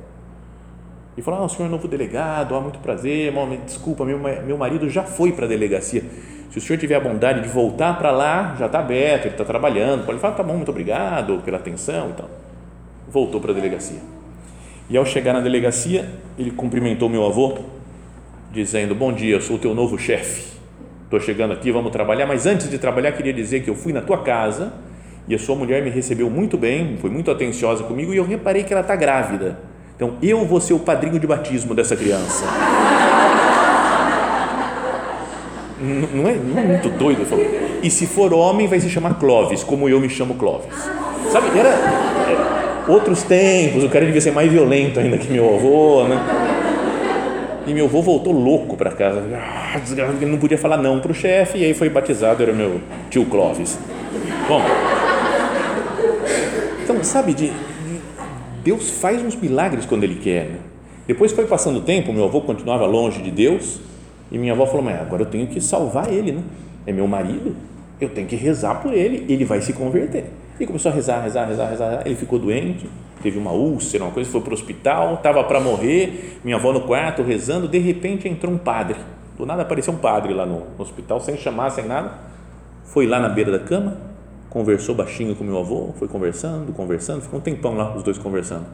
E 1.16 1.22
falou: 1.22 1.40
ah, 1.40 1.44
o 1.44 1.48
senhor 1.48 1.68
é 1.68 1.70
novo 1.70 1.88
delegado, 1.88 2.54
ah, 2.54 2.60
muito 2.60 2.78
prazer, 2.80 3.32
desculpa, 3.64 4.04
meu, 4.04 4.18
meu 4.18 4.58
marido 4.58 4.90
já 4.90 5.02
foi 5.02 5.32
para 5.32 5.46
a 5.46 5.48
delegacia. 5.48 6.02
Se 6.50 6.58
o 6.58 6.60
senhor 6.60 6.78
tiver 6.78 6.94
a 6.94 7.00
bondade 7.00 7.40
de 7.40 7.48
voltar 7.48 7.98
para 7.98 8.12
lá, 8.12 8.54
já 8.58 8.66
está 8.66 8.78
aberto, 8.78 9.24
ele 9.24 9.34
está 9.34 9.44
trabalhando. 9.44 10.06
Pode 10.06 10.20
falar, 10.20 10.34
tá 10.34 10.42
bom, 10.42 10.54
muito 10.54 10.70
obrigado 10.70 11.40
pela 11.44 11.56
atenção. 11.56 12.10
Então, 12.10 12.26
voltou 13.08 13.40
para 13.40 13.50
a 13.50 13.54
delegacia. 13.54 14.13
E 14.88 14.96
ao 14.96 15.06
chegar 15.06 15.32
na 15.32 15.40
delegacia, 15.40 16.08
ele 16.38 16.50
cumprimentou 16.50 17.08
meu 17.08 17.24
avô, 17.24 17.58
dizendo: 18.52 18.94
Bom 18.94 19.12
dia, 19.12 19.40
sou 19.40 19.56
o 19.56 19.58
teu 19.58 19.74
novo 19.74 19.98
chefe. 19.98 20.54
Estou 21.04 21.20
chegando 21.20 21.52
aqui, 21.52 21.70
vamos 21.70 21.90
trabalhar. 21.90 22.26
Mas 22.26 22.46
antes 22.46 22.68
de 22.68 22.78
trabalhar, 22.78 23.12
queria 23.12 23.32
dizer 23.32 23.62
que 23.62 23.70
eu 23.70 23.74
fui 23.74 23.92
na 23.92 24.00
tua 24.00 24.18
casa 24.18 24.72
e 25.26 25.34
a 25.34 25.38
sua 25.38 25.54
mulher 25.56 25.82
me 25.82 25.90
recebeu 25.90 26.28
muito 26.28 26.58
bem, 26.58 26.98
foi 27.00 27.08
muito 27.08 27.30
atenciosa 27.30 27.84
comigo 27.84 28.12
e 28.12 28.16
eu 28.16 28.24
reparei 28.24 28.62
que 28.62 28.72
ela 28.72 28.82
está 28.82 28.94
grávida. 28.94 29.58
Então, 29.96 30.16
eu 30.22 30.44
vou 30.44 30.60
ser 30.60 30.74
o 30.74 30.78
padrinho 30.78 31.18
de 31.18 31.26
batismo 31.26 31.74
dessa 31.74 31.96
criança. 31.96 32.44
Não 35.80 36.28
é, 36.28 36.34
não 36.34 36.58
é 36.58 36.64
muito 36.64 36.88
doido? 36.90 37.24
Falou. 37.26 37.44
E 37.82 37.90
se 37.90 38.06
for 38.06 38.32
homem, 38.32 38.66
vai 38.66 38.80
se 38.80 38.90
chamar 38.90 39.14
Clóvis, 39.18 39.62
como 39.62 39.88
eu 39.88 40.00
me 40.00 40.08
chamo 40.08 40.34
Clóvis. 40.34 40.74
Sabe, 41.30 41.58
era 41.58 42.13
outros 42.88 43.22
tempos, 43.22 43.84
o 43.84 43.88
cara 43.88 44.04
devia 44.04 44.20
ser 44.20 44.32
mais 44.32 44.50
violento 44.50 45.00
ainda 45.00 45.18
que 45.18 45.30
meu 45.30 45.54
avô, 45.54 46.04
né? 46.04 46.18
E 47.66 47.72
meu 47.72 47.86
avô 47.86 48.02
voltou 48.02 48.32
louco 48.32 48.76
para 48.76 48.90
casa. 48.90 49.22
Ah, 49.34 49.80
ele 50.20 50.30
não 50.30 50.38
podia 50.38 50.58
falar 50.58 50.76
não 50.76 51.00
para 51.00 51.12
o 51.12 51.14
chefe, 51.14 51.58
e 51.58 51.64
aí 51.64 51.74
foi 51.74 51.88
batizado, 51.88 52.42
era 52.42 52.52
meu 52.52 52.80
tio 53.10 53.24
Clóvis. 53.24 53.78
Bom, 54.46 54.60
então, 56.82 57.02
sabe, 57.02 57.32
de, 57.32 57.50
Deus 58.62 58.90
faz 58.90 59.22
uns 59.22 59.34
milagres 59.34 59.86
quando 59.86 60.04
Ele 60.04 60.16
quer. 60.16 60.44
Né? 60.44 60.58
Depois 61.06 61.32
foi 61.32 61.46
passando 61.46 61.78
o 61.78 61.82
tempo, 61.82 62.12
meu 62.12 62.24
avô 62.24 62.42
continuava 62.42 62.86
longe 62.86 63.22
de 63.22 63.30
Deus, 63.30 63.80
e 64.30 64.38
minha 64.38 64.52
avó 64.52 64.66
falou: 64.66 64.82
Mas 64.82 65.00
agora 65.00 65.22
eu 65.22 65.26
tenho 65.26 65.46
que 65.46 65.60
salvar 65.60 66.12
ele, 66.12 66.32
né? 66.32 66.42
É 66.86 66.92
meu 66.92 67.06
marido, 67.06 67.56
eu 68.00 68.08
tenho 68.08 68.26
que 68.26 68.36
rezar 68.36 68.76
por 68.76 68.92
ele, 68.92 69.24
ele 69.28 69.44
vai 69.44 69.60
se 69.60 69.72
converter. 69.72 70.26
E 70.58 70.66
começou 70.66 70.92
a 70.92 70.94
rezar, 70.94 71.20
rezar, 71.20 71.46
rezar, 71.46 71.68
rezar. 71.68 72.02
Ele 72.04 72.14
ficou 72.14 72.38
doente, 72.38 72.88
teve 73.22 73.38
uma 73.38 73.50
úlcera, 73.50 74.04
uma 74.04 74.12
coisa, 74.12 74.30
foi 74.30 74.40
para 74.40 74.50
o 74.50 74.54
hospital, 74.54 75.14
estava 75.14 75.42
para 75.44 75.58
morrer. 75.58 76.38
Minha 76.44 76.56
avó 76.56 76.72
no 76.72 76.82
quarto 76.82 77.22
rezando, 77.22 77.66
de 77.66 77.78
repente 77.78 78.28
entrou 78.28 78.52
um 78.52 78.58
padre. 78.58 78.96
Do 79.36 79.44
nada 79.44 79.62
apareceu 79.62 79.92
um 79.92 79.96
padre 79.96 80.32
lá 80.32 80.46
no, 80.46 80.60
no 80.60 80.82
hospital, 80.82 81.20
sem 81.20 81.36
chamar, 81.36 81.70
sem 81.70 81.86
nada. 81.86 82.12
Foi 82.84 83.06
lá 83.06 83.18
na 83.18 83.28
beira 83.28 83.50
da 83.50 83.58
cama, 83.58 83.96
conversou 84.48 84.94
baixinho 84.94 85.34
com 85.34 85.42
meu 85.42 85.58
avô, 85.58 85.92
foi 85.98 86.06
conversando, 86.06 86.72
conversando, 86.72 87.22
ficou 87.22 87.40
um 87.40 87.42
tempão 87.42 87.76
lá, 87.76 87.96
os 87.96 88.04
dois 88.04 88.16
conversando. 88.16 88.66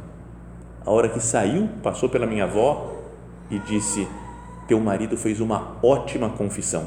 A 0.84 0.90
hora 0.90 1.08
que 1.08 1.20
saiu, 1.20 1.68
passou 1.82 2.08
pela 2.08 2.26
minha 2.26 2.44
avó 2.44 2.92
e 3.50 3.58
disse: 3.60 4.06
teu 4.68 4.78
marido 4.78 5.16
fez 5.16 5.40
uma 5.40 5.76
ótima 5.82 6.28
confissão 6.28 6.86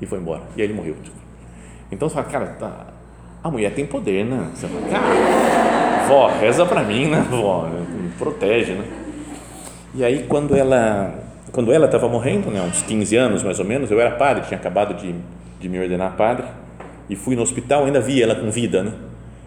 e 0.00 0.06
foi 0.06 0.18
embora. 0.18 0.42
E 0.56 0.62
aí 0.62 0.66
ele 0.68 0.74
morreu. 0.74 0.94
Então 1.90 2.08
você 2.08 2.14
fala, 2.14 2.26
cara, 2.26 2.46
tá, 2.58 2.86
a 3.42 3.50
mulher 3.50 3.72
tem 3.74 3.86
poder, 3.86 4.24
né? 4.24 4.48
Você 4.54 4.66
fala, 4.66 4.88
cara, 4.88 6.06
vó, 6.08 6.28
reza 6.28 6.64
para 6.64 6.82
mim, 6.82 7.08
né, 7.08 7.26
vó? 7.30 7.68
Protege, 8.18 8.72
né? 8.72 8.84
E 9.94 10.04
aí 10.04 10.24
quando 10.28 10.56
ela 10.56 11.18
quando 11.50 11.72
ela 11.72 11.84
estava 11.84 12.08
morrendo, 12.08 12.50
né, 12.50 12.62
uns 12.62 12.80
15 12.82 13.14
anos 13.16 13.42
mais 13.42 13.58
ou 13.58 13.64
menos, 13.64 13.90
eu 13.90 14.00
era 14.00 14.12
padre, 14.12 14.44
tinha 14.46 14.58
acabado 14.58 14.94
de, 14.94 15.14
de 15.60 15.68
me 15.68 15.78
ordenar 15.78 16.16
padre 16.16 16.46
e 17.10 17.16
fui 17.16 17.36
no 17.36 17.42
hospital, 17.42 17.84
ainda 17.84 18.00
vi 18.00 18.22
ela 18.22 18.34
com 18.34 18.50
vida, 18.50 18.82
né? 18.82 18.92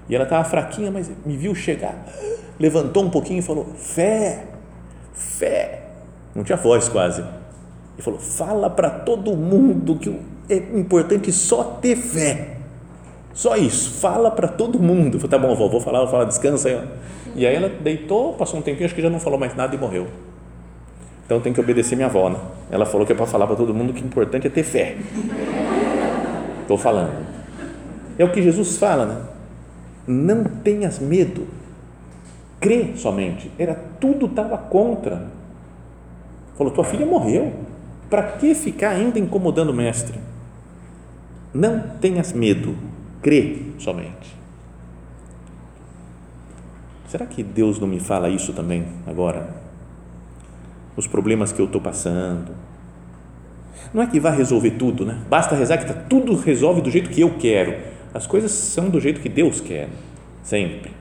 E 0.08 0.14
ela 0.14 0.26
estava 0.26 0.44
fraquinha, 0.44 0.92
mas 0.92 1.12
me 1.26 1.36
viu 1.36 1.56
chegar, 1.56 1.96
levantou 2.60 3.04
um 3.04 3.10
pouquinho 3.10 3.40
e 3.40 3.42
falou: 3.42 3.66
fé, 3.76 4.44
fé. 5.14 5.82
Não 6.36 6.44
tinha 6.44 6.58
voz 6.58 6.90
quase 6.90 7.24
ele 7.96 8.02
falou: 8.02 8.20
fala 8.20 8.70
para 8.70 8.90
todo 8.90 9.36
mundo 9.36 9.96
que 9.96 10.16
é 10.50 10.56
importante 10.78 11.32
só 11.32 11.64
ter 11.64 11.96
fé. 11.96 12.58
Só 13.36 13.58
isso, 13.58 14.00
fala 14.00 14.32
para 14.32 14.48
todo 14.48 14.80
mundo. 14.80 15.20
Falei, 15.20 15.30
tá 15.30 15.38
bom, 15.38 15.54
vou, 15.54 15.70
vou 15.70 15.82
falar, 15.82 16.00
vou 16.00 16.08
falar, 16.08 16.24
descansa 16.24 16.70
aí. 16.70 16.82
E 17.36 17.46
aí 17.46 17.54
ela 17.54 17.68
deitou, 17.68 18.34
passou 18.34 18.60
um 18.60 18.64
tempinho, 18.64 18.86
acho 18.86 18.96
que 18.96 19.02
já 19.02 19.10
não 19.10 19.20
falou 19.20 19.38
mais 19.38 19.54
nada 19.54 19.76
e 19.76 19.78
morreu. 19.78 20.08
Então 21.26 21.42
tem 21.42 21.52
que 21.52 21.60
obedecer 21.60 21.98
minha 21.98 22.08
avó, 22.08 22.30
né? 22.30 22.40
Ela 22.72 22.86
falou 22.86 23.06
que 23.06 23.12
é 23.12 23.16
para 23.16 23.26
falar 23.26 23.46
para 23.46 23.58
todo 23.58 23.74
mundo 23.74 23.92
que 23.92 24.02
o 24.02 24.06
importante 24.06 24.48
é 24.48 24.50
ter 24.50 24.64
fé. 24.64 24.96
Estou 26.62 26.78
falando. 26.78 27.12
É 28.18 28.24
o 28.24 28.32
que 28.32 28.42
Jesus 28.42 28.78
fala, 28.78 29.06
né? 29.06 29.22
Não 30.08 30.46
tenhas 30.46 30.98
medo. 31.00 31.46
Crê 32.62 32.94
somente. 32.96 33.52
Era 33.60 33.76
tudo 34.00 34.28
estava 34.28 34.58
contra. 34.58 35.28
Falou, 36.56 36.72
tua 36.72 36.86
filha 36.86 37.06
morreu 37.06 37.52
para 38.10 38.24
que 38.24 38.56
ficar 38.56 38.92
ainda 38.92 39.20
incomodando 39.20 39.72
o 39.72 39.74
mestre? 39.74 40.18
Não 41.54 41.82
tenhas 42.00 42.32
medo, 42.32 42.76
crê 43.26 43.58
somente. 43.80 44.38
Será 47.08 47.26
que 47.26 47.42
Deus 47.42 47.80
não 47.80 47.88
me 47.88 48.00
fala 48.00 48.30
isso 48.30 48.54
também 48.54 48.86
agora? 49.08 49.50
Os 50.96 51.08
problemas 51.08 51.52
que 51.52 51.60
eu 51.60 51.66
estou 51.66 51.82
passando. 51.82 52.52
Não 53.92 54.04
é 54.04 54.06
que 54.06 54.20
vai 54.20 54.38
resolver 54.38 54.72
tudo, 54.72 55.08
né? 55.08 55.20
Basta 55.28 55.56
rezar 55.56 55.80
que 55.80 55.92
tá, 55.92 55.94
tudo 56.08 56.36
resolve 56.36 56.82
do 56.82 56.92
jeito 56.92 57.10
que 57.10 57.22
eu 57.22 57.36
quero. 57.40 57.76
As 58.14 58.28
coisas 58.28 58.52
são 58.52 58.92
do 58.92 59.02
jeito 59.02 59.20
que 59.20 59.28
Deus 59.28 59.60
quer, 59.60 59.90
sempre. 60.44 60.92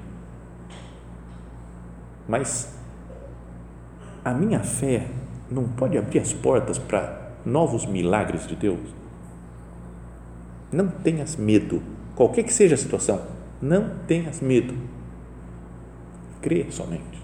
Mas 2.27 2.75
a 4.25 4.33
minha 4.33 4.61
fé 4.61 5.09
não 5.51 5.65
pode 5.65 5.99
abrir 5.99 6.21
as 6.21 6.33
portas 6.33 6.79
para 6.79 7.33
novos 7.45 7.85
milagres 7.85 8.47
de 8.47 8.57
Deus? 8.57 8.81
Não 10.73 10.89
tenhas 10.89 11.37
medo, 11.37 11.83
qualquer 12.15 12.43
que 12.45 12.53
seja 12.53 12.75
a 12.75 12.79
situação, 12.79 13.21
não 13.61 13.91
tenhas 14.07 14.41
medo. 14.41 14.75
Crê 16.41 16.67
somente. 16.71 17.15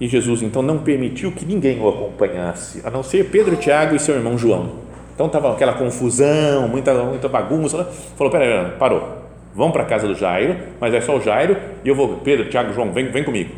E 0.00 0.08
Jesus 0.08 0.42
então 0.42 0.62
não 0.62 0.78
permitiu 0.78 1.30
que 1.32 1.44
ninguém 1.44 1.80
o 1.80 1.88
acompanhasse, 1.88 2.82
a 2.84 2.90
não 2.90 3.02
ser 3.02 3.30
Pedro, 3.30 3.56
Tiago 3.56 3.94
e 3.94 3.98
seu 3.98 4.14
irmão 4.16 4.36
João. 4.36 4.84
Então 5.14 5.26
estava 5.26 5.52
aquela 5.52 5.74
confusão, 5.74 6.68
muita, 6.68 6.92
muita 7.04 7.28
bagunça. 7.28 7.84
Falou: 8.16 8.30
peraí, 8.30 8.72
parou. 8.78 9.22
Vamos 9.54 9.72
para 9.72 9.84
a 9.84 9.86
casa 9.86 10.08
do 10.08 10.14
Jairo, 10.16 10.56
mas 10.80 10.92
é 10.92 11.00
só 11.00 11.16
o 11.16 11.20
Jairo 11.20 11.56
e 11.84 11.88
eu 11.88 11.94
vou. 11.94 12.18
Pedro, 12.18 12.48
Tiago, 12.48 12.72
João, 12.72 12.92
vem, 12.92 13.10
vem 13.12 13.22
comigo. 13.22 13.54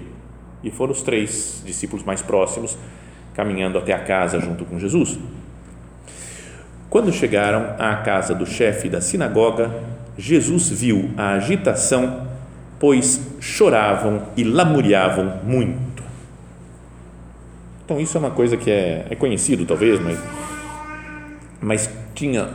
E 0.62 0.70
foram 0.70 0.92
os 0.92 1.00
três 1.00 1.62
discípulos 1.64 2.04
mais 2.04 2.20
próximos 2.20 2.76
caminhando 3.34 3.78
até 3.78 3.92
a 3.92 3.98
casa 3.98 4.40
junto 4.40 4.64
com 4.64 4.78
Jesus. 4.78 5.18
Quando 6.88 7.12
chegaram 7.12 7.74
à 7.78 7.96
casa 7.96 8.34
do 8.34 8.46
chefe 8.46 8.88
da 8.88 9.00
sinagoga, 9.00 9.70
Jesus 10.16 10.70
viu 10.70 11.10
a 11.16 11.32
agitação, 11.32 12.26
pois 12.78 13.20
choravam 13.40 14.22
e 14.36 14.44
lamuriavam 14.44 15.40
muito. 15.44 16.02
Então, 17.84 18.00
isso 18.00 18.16
é 18.16 18.20
uma 18.20 18.30
coisa 18.30 18.56
que 18.56 18.70
é, 18.70 19.06
é 19.10 19.14
conhecido, 19.14 19.64
talvez, 19.64 20.00
mas, 20.00 20.18
mas 21.60 21.90
tinha 22.14 22.48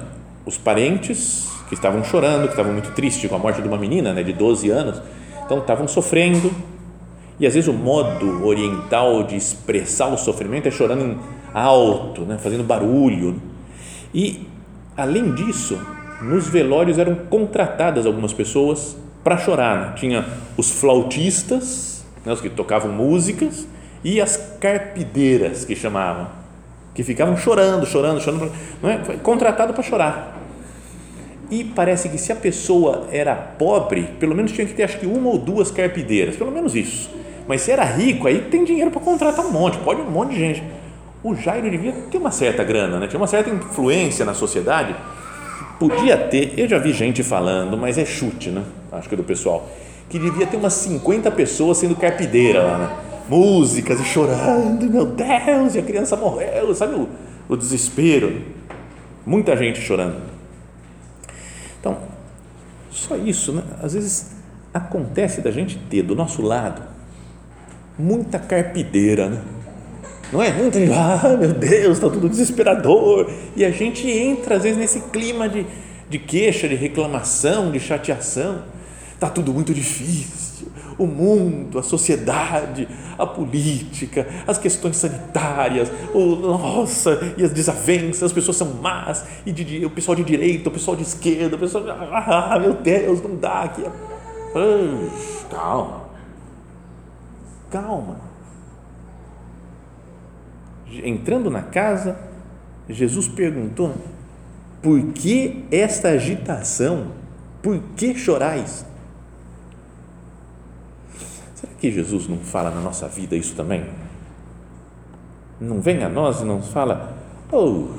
os 0.45 0.57
parentes 0.57 1.49
que 1.69 1.73
estavam 1.73 2.03
chorando, 2.03 2.43
que 2.43 2.53
estavam 2.53 2.73
muito 2.73 2.91
tristes 2.91 3.29
com 3.29 3.35
a 3.35 3.39
morte 3.39 3.61
de 3.61 3.67
uma 3.67 3.77
menina 3.77 4.13
né, 4.13 4.23
de 4.23 4.33
12 4.33 4.69
anos, 4.69 5.01
então 5.45 5.59
estavam 5.59 5.87
sofrendo 5.87 6.51
e 7.41 7.47
às 7.47 7.55
vezes 7.55 7.67
o 7.67 7.73
modo 7.73 8.45
oriental 8.45 9.23
de 9.23 9.35
expressar 9.35 10.13
o 10.13 10.17
sofrimento 10.17 10.67
é 10.67 10.71
chorando 10.71 11.19
alto, 11.51 12.21
né? 12.21 12.37
fazendo 12.37 12.63
barulho. 12.63 13.41
E, 14.13 14.47
além 14.95 15.33
disso, 15.33 15.79
nos 16.21 16.47
velórios 16.47 16.97
eram 16.97 17.15
contratadas 17.15 18.05
algumas 18.05 18.33
pessoas 18.33 18.95
para 19.23 19.37
chorar. 19.37 19.79
Né? 19.79 19.93
Tinha 19.95 20.25
os 20.57 20.71
flautistas, 20.71 22.05
né? 22.25 22.33
os 22.33 22.41
que 22.41 22.49
tocavam 22.49 22.91
músicas, 22.91 23.67
e 24.03 24.19
as 24.19 24.37
carpideiras, 24.59 25.63
que 25.63 25.75
chamavam, 25.75 26.27
que 26.95 27.03
ficavam 27.03 27.37
chorando, 27.37 27.85
chorando, 27.85 28.19
chorando, 28.19 28.51
não 28.81 28.89
é? 28.89 28.97
contratado 29.21 29.73
para 29.73 29.83
chorar. 29.83 30.39
E 31.51 31.63
parece 31.63 32.09
que 32.09 32.17
se 32.17 32.31
a 32.31 32.35
pessoa 32.35 33.07
era 33.11 33.35
pobre, 33.35 34.03
pelo 34.19 34.33
menos 34.33 34.51
tinha 34.51 34.65
que 34.65 34.73
ter 34.73 34.83
acho 34.83 34.97
que 34.97 35.05
uma 35.05 35.29
ou 35.29 35.37
duas 35.37 35.69
carpideiras, 35.69 36.35
pelo 36.35 36.51
menos 36.51 36.75
isso 36.75 37.21
mas 37.47 37.61
se 37.61 37.71
era 37.71 37.83
rico, 37.83 38.27
aí 38.27 38.39
tem 38.49 38.63
dinheiro 38.63 38.91
para 38.91 39.01
contratar 39.01 39.45
um 39.45 39.51
monte, 39.51 39.77
pode 39.79 40.01
um 40.01 40.09
monte 40.09 40.29
de 40.29 40.39
gente. 40.39 40.63
O 41.23 41.35
Jairo 41.35 41.69
devia 41.69 41.91
ter 42.09 42.17
uma 42.17 42.31
certa 42.31 42.63
grana, 42.63 42.99
né? 42.99 43.07
tinha 43.07 43.19
uma 43.19 43.27
certa 43.27 43.49
influência 43.49 44.25
na 44.25 44.33
sociedade. 44.33 44.95
Podia 45.79 46.17
ter, 46.17 46.53
eu 46.57 46.67
já 46.67 46.77
vi 46.77 46.93
gente 46.93 47.23
falando, 47.23 47.77
mas 47.77 47.97
é 47.97 48.05
chute, 48.05 48.49
né? 48.49 48.63
Acho 48.91 49.09
que 49.09 49.15
é 49.15 49.17
do 49.17 49.23
pessoal, 49.23 49.67
que 50.09 50.19
devia 50.19 50.45
ter 50.45 50.57
umas 50.57 50.73
50 50.73 51.31
pessoas 51.31 51.77
sendo 51.77 51.95
carpideira 51.95 52.61
lá, 52.61 52.77
né? 52.77 52.97
Músicas 53.27 53.99
e 53.99 54.03
chorando, 54.03 54.89
meu 54.89 55.05
Deus, 55.05 55.75
e 55.75 55.79
a 55.79 55.81
criança 55.81 56.15
morreu, 56.15 56.73
sabe 56.75 56.95
o, 56.95 57.09
o 57.49 57.55
desespero? 57.55 58.41
Muita 59.25 59.55
gente 59.55 59.79
chorando. 59.79 60.21
Então, 61.79 61.97
só 62.91 63.15
isso, 63.15 63.51
né? 63.51 63.63
Às 63.81 63.93
vezes 63.93 64.35
acontece 64.73 65.41
da 65.41 65.49
gente 65.49 65.77
ter 65.89 66.03
do 66.03 66.15
nosso 66.15 66.41
lado 66.41 66.81
muita 67.97 68.39
carpideira, 68.39 69.29
né? 69.29 69.41
Não 70.31 70.41
é? 70.41 70.51
Gente, 70.51 70.91
ah, 70.93 71.35
meu 71.37 71.53
Deus, 71.53 71.97
está 71.97 72.09
tudo 72.09 72.29
desesperador. 72.29 73.29
E 73.55 73.65
a 73.65 73.71
gente 73.71 74.09
entra, 74.09 74.55
às 74.55 74.63
vezes, 74.63 74.77
nesse 74.77 75.01
clima 75.09 75.49
de, 75.49 75.65
de 76.09 76.19
queixa, 76.19 76.67
de 76.67 76.75
reclamação, 76.75 77.71
de 77.71 77.79
chateação. 77.79 78.63
Está 79.13 79.29
tudo 79.29 79.53
muito 79.53 79.73
difícil. 79.73 80.67
O 80.97 81.05
mundo, 81.05 81.79
a 81.79 81.83
sociedade, 81.83 82.87
a 83.17 83.25
política, 83.25 84.27
as 84.47 84.57
questões 84.57 84.97
sanitárias, 84.97 85.91
o, 86.13 86.35
nossa, 86.35 87.33
e 87.37 87.43
as 87.43 87.51
desavenças, 87.51 88.23
as 88.23 88.33
pessoas 88.33 88.57
são 88.57 88.75
más, 88.75 89.25
e 89.45 89.51
de, 89.51 89.63
de, 89.63 89.85
o 89.85 89.89
pessoal 89.89 90.15
de 90.15 90.23
direita, 90.23 90.69
o 90.69 90.71
pessoal 90.71 90.95
de 90.95 91.03
esquerda, 91.03 91.55
o 91.55 91.59
pessoal, 91.59 91.85
ah, 91.87 92.59
meu 92.59 92.73
Deus, 92.73 93.21
não 93.21 93.35
dá 93.35 93.61
aqui. 93.61 93.83
Calma, 95.49 96.03
calma 97.71 98.30
entrando 101.03 101.49
na 101.49 101.61
casa, 101.61 102.17
Jesus 102.89 103.27
perguntou: 103.27 103.93
Por 104.81 105.13
que 105.13 105.65
esta 105.71 106.09
agitação? 106.09 107.11
Por 107.61 107.79
que 107.95 108.15
chorais? 108.15 108.85
Será 111.55 111.73
que 111.79 111.91
Jesus 111.91 112.27
não 112.27 112.37
fala 112.37 112.71
na 112.71 112.81
nossa 112.81 113.07
vida 113.07 113.35
isso 113.35 113.55
também? 113.55 113.85
Não 115.59 115.79
vem 115.79 116.03
a 116.03 116.09
nós 116.09 116.41
e 116.41 116.45
não 116.45 116.61
fala: 116.61 117.15
Oh, 117.51 117.89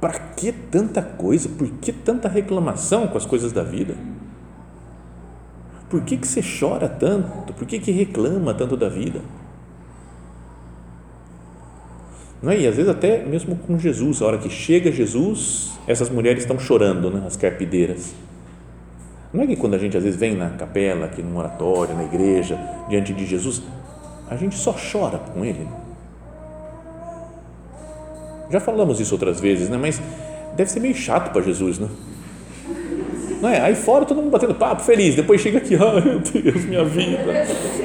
para 0.00 0.18
que 0.18 0.52
tanta 0.52 1.02
coisa? 1.02 1.48
Por 1.48 1.68
que 1.68 1.92
tanta 1.92 2.28
reclamação 2.28 3.08
com 3.08 3.18
as 3.18 3.26
coisas 3.26 3.52
da 3.52 3.62
vida? 3.62 3.96
Por 5.90 6.02
que, 6.02 6.16
que 6.16 6.26
você 6.26 6.40
chora 6.40 6.88
tanto? 6.88 7.52
Por 7.52 7.66
que, 7.66 7.80
que 7.80 7.90
reclama 7.90 8.54
tanto 8.54 8.76
da 8.76 8.88
vida? 8.88 9.20
Não 12.42 12.52
é? 12.52 12.58
E 12.58 12.66
às 12.66 12.74
vezes 12.74 12.90
até 12.90 13.22
mesmo 13.24 13.56
com 13.56 13.78
Jesus, 13.78 14.22
a 14.22 14.26
hora 14.26 14.38
que 14.38 14.48
chega 14.48 14.90
Jesus, 14.90 15.72
essas 15.86 16.08
mulheres 16.08 16.42
estão 16.42 16.58
chorando, 16.58 17.10
né? 17.10 17.22
as 17.26 17.36
carpideiras. 17.36 18.14
Não 19.32 19.44
é 19.44 19.46
que 19.46 19.56
quando 19.56 19.74
a 19.74 19.78
gente 19.78 19.96
às 19.96 20.02
vezes 20.02 20.18
vem 20.18 20.34
na 20.34 20.50
capela, 20.50 21.06
aqui 21.06 21.22
no 21.22 21.38
oratório, 21.38 21.94
na 21.94 22.04
igreja, 22.04 22.58
diante 22.88 23.12
de 23.12 23.26
Jesus, 23.26 23.62
a 24.28 24.36
gente 24.36 24.56
só 24.56 24.74
chora 24.74 25.18
com 25.18 25.44
Ele. 25.44 25.68
Já 28.50 28.58
falamos 28.58 28.98
isso 28.98 29.14
outras 29.14 29.40
vezes, 29.40 29.68
né? 29.68 29.76
mas 29.76 30.00
deve 30.56 30.70
ser 30.70 30.80
meio 30.80 30.94
chato 30.94 31.32
para 31.32 31.42
Jesus, 31.42 31.78
né? 31.78 31.88
Não 33.40 33.48
é? 33.48 33.60
Aí 33.60 33.74
fora 33.74 34.04
todo 34.04 34.18
mundo 34.18 34.30
batendo 34.30 34.54
papo, 34.54 34.82
feliz. 34.82 35.14
Depois 35.14 35.40
chega 35.40 35.58
aqui, 35.58 35.74
ai 35.80 36.00
meu 36.00 36.18
Deus, 36.20 36.64
minha 36.64 36.84
vida 36.84 37.18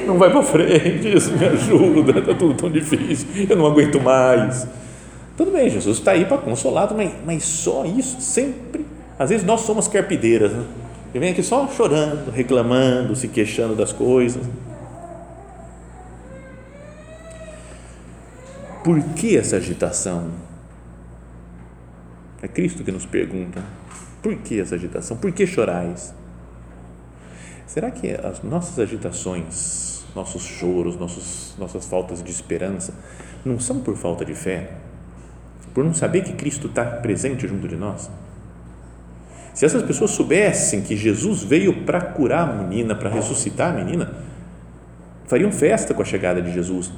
não 0.06 0.18
vai 0.18 0.30
para 0.30 0.42
frente, 0.42 1.14
isso 1.14 1.32
me 1.32 1.44
ajuda, 1.44 2.18
está 2.18 2.34
tudo 2.34 2.54
tão 2.54 2.70
difícil, 2.70 3.26
eu 3.48 3.56
não 3.56 3.66
aguento 3.66 4.00
mais. 4.00 4.66
Tudo 5.36 5.50
bem, 5.50 5.68
Jesus 5.68 5.98
está 5.98 6.12
aí 6.12 6.24
para 6.24 6.38
consolar, 6.38 6.92
mas, 6.94 7.12
mas 7.24 7.44
só 7.44 7.84
isso, 7.84 8.20
sempre. 8.20 8.86
Às 9.18 9.30
vezes 9.30 9.46
nós 9.46 9.62
somos 9.62 9.88
carpideiras, 9.88 10.52
né? 10.52 10.64
E 11.14 11.18
vem 11.18 11.30
aqui 11.30 11.42
só 11.42 11.66
chorando, 11.68 12.30
reclamando, 12.30 13.14
se 13.16 13.28
queixando 13.28 13.74
das 13.74 13.92
coisas. 13.92 14.42
Por 18.84 19.02
que 19.14 19.36
essa 19.36 19.56
agitação? 19.56 20.28
É 22.42 22.48
Cristo 22.48 22.84
que 22.84 22.92
nos 22.92 23.06
pergunta. 23.06 23.62
Por 24.26 24.34
que 24.38 24.58
essa 24.60 24.74
agitação? 24.74 25.16
Por 25.16 25.30
que 25.30 25.46
chorais? 25.46 26.12
Será 27.64 27.92
que 27.92 28.10
as 28.10 28.42
nossas 28.42 28.76
agitações, 28.76 30.04
nossos 30.16 30.42
choros, 30.42 30.98
nossos, 30.98 31.54
nossas 31.56 31.86
faltas 31.86 32.24
de 32.24 32.32
esperança 32.32 32.92
não 33.44 33.60
são 33.60 33.78
por 33.78 33.96
falta 33.96 34.24
de 34.24 34.34
fé? 34.34 34.72
Por 35.72 35.84
não 35.84 35.94
saber 35.94 36.24
que 36.24 36.32
Cristo 36.32 36.66
está 36.66 36.84
presente 36.84 37.46
junto 37.46 37.68
de 37.68 37.76
nós? 37.76 38.10
Se 39.54 39.64
essas 39.64 39.84
pessoas 39.84 40.10
soubessem 40.10 40.82
que 40.82 40.96
Jesus 40.96 41.44
veio 41.44 41.84
para 41.84 42.00
curar 42.00 42.50
a 42.50 42.52
menina, 42.52 42.96
para 42.96 43.08
ressuscitar 43.08 43.72
a 43.72 43.76
menina, 43.76 44.12
fariam 45.28 45.52
festa 45.52 45.94
com 45.94 46.02
a 46.02 46.04
chegada 46.04 46.42
de 46.42 46.52
Jesus 46.52 46.90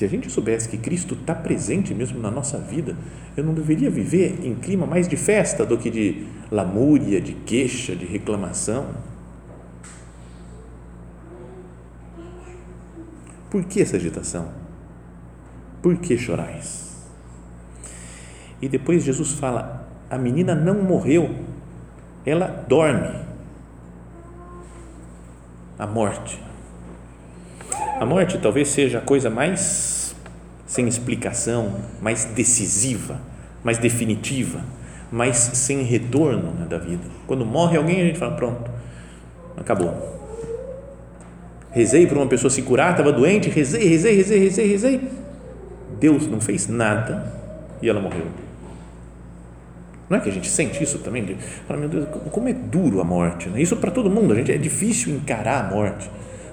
se 0.00 0.06
a 0.06 0.08
gente 0.08 0.30
soubesse 0.30 0.66
que 0.66 0.78
Cristo 0.78 1.12
está 1.12 1.34
presente 1.34 1.92
mesmo 1.92 2.18
na 2.18 2.30
nossa 2.30 2.56
vida, 2.56 2.96
eu 3.36 3.44
não 3.44 3.52
deveria 3.52 3.90
viver 3.90 4.40
em 4.42 4.54
clima 4.54 4.86
mais 4.86 5.06
de 5.06 5.14
festa 5.14 5.62
do 5.66 5.76
que 5.76 5.90
de 5.90 6.26
lamúria, 6.50 7.20
de 7.20 7.34
queixa, 7.34 7.94
de 7.94 8.06
reclamação. 8.06 8.94
Por 13.50 13.62
que 13.64 13.82
essa 13.82 13.98
agitação? 13.98 14.48
Por 15.82 15.98
que 15.98 16.16
chorais? 16.16 17.06
E 18.62 18.70
depois 18.70 19.04
Jesus 19.04 19.32
fala: 19.32 19.86
a 20.08 20.16
menina 20.16 20.54
não 20.54 20.82
morreu, 20.82 21.44
ela 22.24 22.46
dorme. 22.46 23.20
A 25.78 25.86
morte 25.86 26.49
a 28.00 28.06
morte 28.06 28.38
talvez 28.38 28.68
seja 28.68 28.96
a 28.96 29.00
coisa 29.02 29.28
mais 29.28 30.16
sem 30.66 30.88
explicação, 30.88 31.76
mais 32.00 32.24
decisiva, 32.24 33.20
mais 33.62 33.76
definitiva, 33.76 34.64
mais 35.12 35.36
sem 35.36 35.82
retorno 35.82 36.50
né, 36.52 36.66
da 36.66 36.78
vida. 36.78 37.02
Quando 37.26 37.44
morre 37.44 37.76
alguém, 37.76 38.00
a 38.00 38.04
gente 38.06 38.18
fala: 38.18 38.34
pronto, 38.36 38.70
acabou. 39.54 40.18
Rezei 41.72 42.06
para 42.06 42.16
uma 42.16 42.26
pessoa 42.26 42.50
se 42.50 42.62
curar, 42.62 42.92
estava 42.92 43.12
doente, 43.12 43.50
rezei, 43.50 43.86
rezei, 43.86 44.16
rezei, 44.16 44.38
rezei, 44.38 44.66
rezei. 44.66 45.10
Deus 46.00 46.26
não 46.26 46.40
fez 46.40 46.68
nada 46.68 47.30
e 47.82 47.88
ela 47.90 48.00
morreu. 48.00 48.28
Não 50.08 50.16
é 50.16 50.20
que 50.20 50.30
a 50.30 50.32
gente 50.32 50.48
sente 50.48 50.82
isso 50.82 51.00
também? 51.00 51.22
De, 51.22 51.34
fala, 51.68 51.78
meu 51.78 51.88
Deus, 51.90 52.08
como 52.32 52.48
é 52.48 52.54
duro 52.54 52.98
a 53.02 53.04
morte. 53.04 53.50
Né? 53.50 53.60
Isso 53.60 53.76
para 53.76 53.90
todo 53.90 54.08
mundo, 54.08 54.32
a 54.32 54.36
gente 54.36 54.50
é 54.50 54.56
difícil 54.56 55.14
encarar 55.14 55.66
a 55.66 55.68
morte 55.68 56.10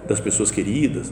das 0.07 0.19
pessoas 0.19 0.51
queridas. 0.51 1.09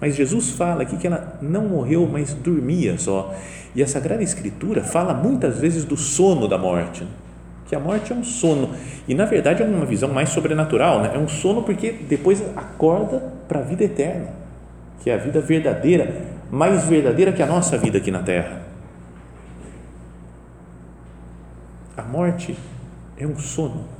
Mas 0.00 0.16
Jesus 0.16 0.50
fala 0.50 0.82
aqui 0.82 0.96
que 0.96 1.06
ela 1.06 1.38
não 1.42 1.68
morreu, 1.68 2.08
mas 2.10 2.32
dormia 2.32 2.96
só. 2.96 3.34
E 3.74 3.82
a 3.82 3.86
Sagrada 3.86 4.22
Escritura 4.22 4.82
fala 4.82 5.12
muitas 5.12 5.58
vezes 5.58 5.84
do 5.84 5.96
sono 5.96 6.48
da 6.48 6.56
morte, 6.56 7.06
que 7.66 7.76
a 7.76 7.80
morte 7.80 8.12
é 8.12 8.16
um 8.16 8.24
sono. 8.24 8.70
E 9.06 9.14
na 9.14 9.26
verdade 9.26 9.62
é 9.62 9.66
uma 9.66 9.84
visão 9.84 10.08
mais 10.08 10.30
sobrenatural, 10.30 11.02
né? 11.02 11.12
é 11.14 11.18
um 11.18 11.28
sono 11.28 11.62
porque 11.62 11.92
depois 11.92 12.42
acorda 12.56 13.32
para 13.46 13.60
a 13.60 13.62
vida 13.62 13.84
eterna, 13.84 14.28
que 15.02 15.10
é 15.10 15.14
a 15.14 15.18
vida 15.18 15.40
verdadeira, 15.40 16.24
mais 16.50 16.84
verdadeira 16.86 17.32
que 17.32 17.42
a 17.42 17.46
nossa 17.46 17.76
vida 17.76 17.98
aqui 17.98 18.10
na 18.10 18.22
terra. 18.22 18.62
A 21.94 22.02
morte 22.02 22.56
é 23.18 23.26
um 23.26 23.38
sono 23.38 23.99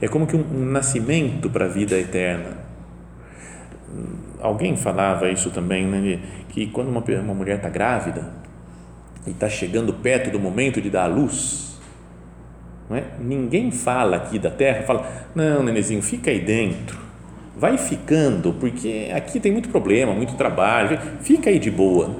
É 0.00 0.08
como 0.08 0.26
que 0.26 0.34
um, 0.34 0.40
um 0.40 0.64
nascimento 0.64 1.50
para 1.50 1.66
a 1.66 1.68
vida 1.68 1.98
eterna. 1.98 2.58
Alguém 4.40 4.76
falava 4.76 5.30
isso 5.30 5.50
também, 5.50 5.86
né? 5.86 6.20
Que 6.48 6.66
quando 6.68 6.88
uma, 6.88 7.00
uma 7.00 7.34
mulher 7.34 7.56
está 7.56 7.68
grávida 7.68 8.32
e 9.26 9.30
está 9.30 9.48
chegando 9.48 9.92
perto 9.92 10.30
do 10.30 10.40
momento 10.40 10.80
de 10.80 10.88
dar 10.88 11.04
a 11.04 11.06
luz, 11.06 11.78
não 12.88 12.96
é? 12.96 13.04
ninguém 13.20 13.70
fala 13.70 14.16
aqui 14.16 14.38
da 14.38 14.50
terra, 14.50 14.82
fala, 14.82 15.06
não, 15.34 15.62
nenenzinho, 15.62 16.02
fica 16.02 16.30
aí 16.30 16.40
dentro, 16.40 16.98
vai 17.56 17.76
ficando, 17.76 18.54
porque 18.54 19.10
aqui 19.14 19.38
tem 19.38 19.52
muito 19.52 19.68
problema, 19.68 20.12
muito 20.12 20.34
trabalho, 20.34 20.98
fica 21.20 21.50
aí 21.50 21.58
de 21.58 21.70
boa. 21.70 22.16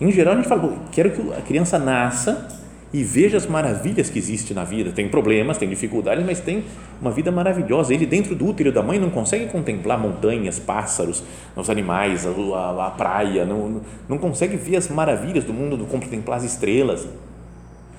Em 0.00 0.10
geral, 0.10 0.34
a 0.34 0.36
gente 0.36 0.48
fala, 0.48 0.76
quero 0.92 1.10
que 1.10 1.32
a 1.32 1.42
criança 1.42 1.78
nasça 1.78 2.48
e 2.94 3.02
veja 3.02 3.36
as 3.36 3.44
maravilhas 3.44 4.08
que 4.08 4.20
existem 4.20 4.54
na 4.54 4.62
vida. 4.62 4.92
Tem 4.92 5.08
problemas, 5.08 5.58
tem 5.58 5.68
dificuldades, 5.68 6.24
mas 6.24 6.38
tem 6.38 6.62
uma 7.00 7.10
vida 7.10 7.32
maravilhosa. 7.32 7.92
Ele, 7.92 8.06
dentro 8.06 8.36
do 8.36 8.46
útero 8.46 8.70
da 8.70 8.84
mãe, 8.84 9.00
não 9.00 9.10
consegue 9.10 9.46
contemplar 9.46 9.98
montanhas, 9.98 10.60
pássaros, 10.60 11.24
os 11.56 11.68
animais, 11.68 12.24
a, 12.24 12.30
a, 12.30 12.86
a 12.86 12.90
praia, 12.92 13.44
não, 13.44 13.80
não 14.08 14.16
consegue 14.16 14.56
ver 14.56 14.76
as 14.76 14.88
maravilhas 14.88 15.42
do 15.42 15.52
mundo, 15.52 15.76
do 15.76 15.86
contemplar 15.86 16.38
as 16.38 16.44
estrelas. 16.44 17.08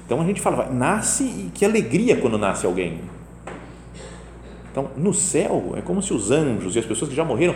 Então 0.06 0.22
a 0.22 0.24
gente 0.24 0.40
fala, 0.40 0.70
nasce 0.72 1.26
e 1.26 1.52
que 1.54 1.66
alegria 1.66 2.16
quando 2.16 2.38
nasce 2.38 2.66
alguém. 2.66 3.02
Então, 4.72 4.92
no 4.96 5.14
céu, 5.14 5.74
é 5.76 5.82
como 5.82 6.02
se 6.02 6.14
os 6.14 6.32
anjos 6.32 6.74
e 6.74 6.80
as 6.80 6.86
pessoas 6.86 7.10
que 7.10 7.16
já 7.16 7.26
morreram 7.26 7.56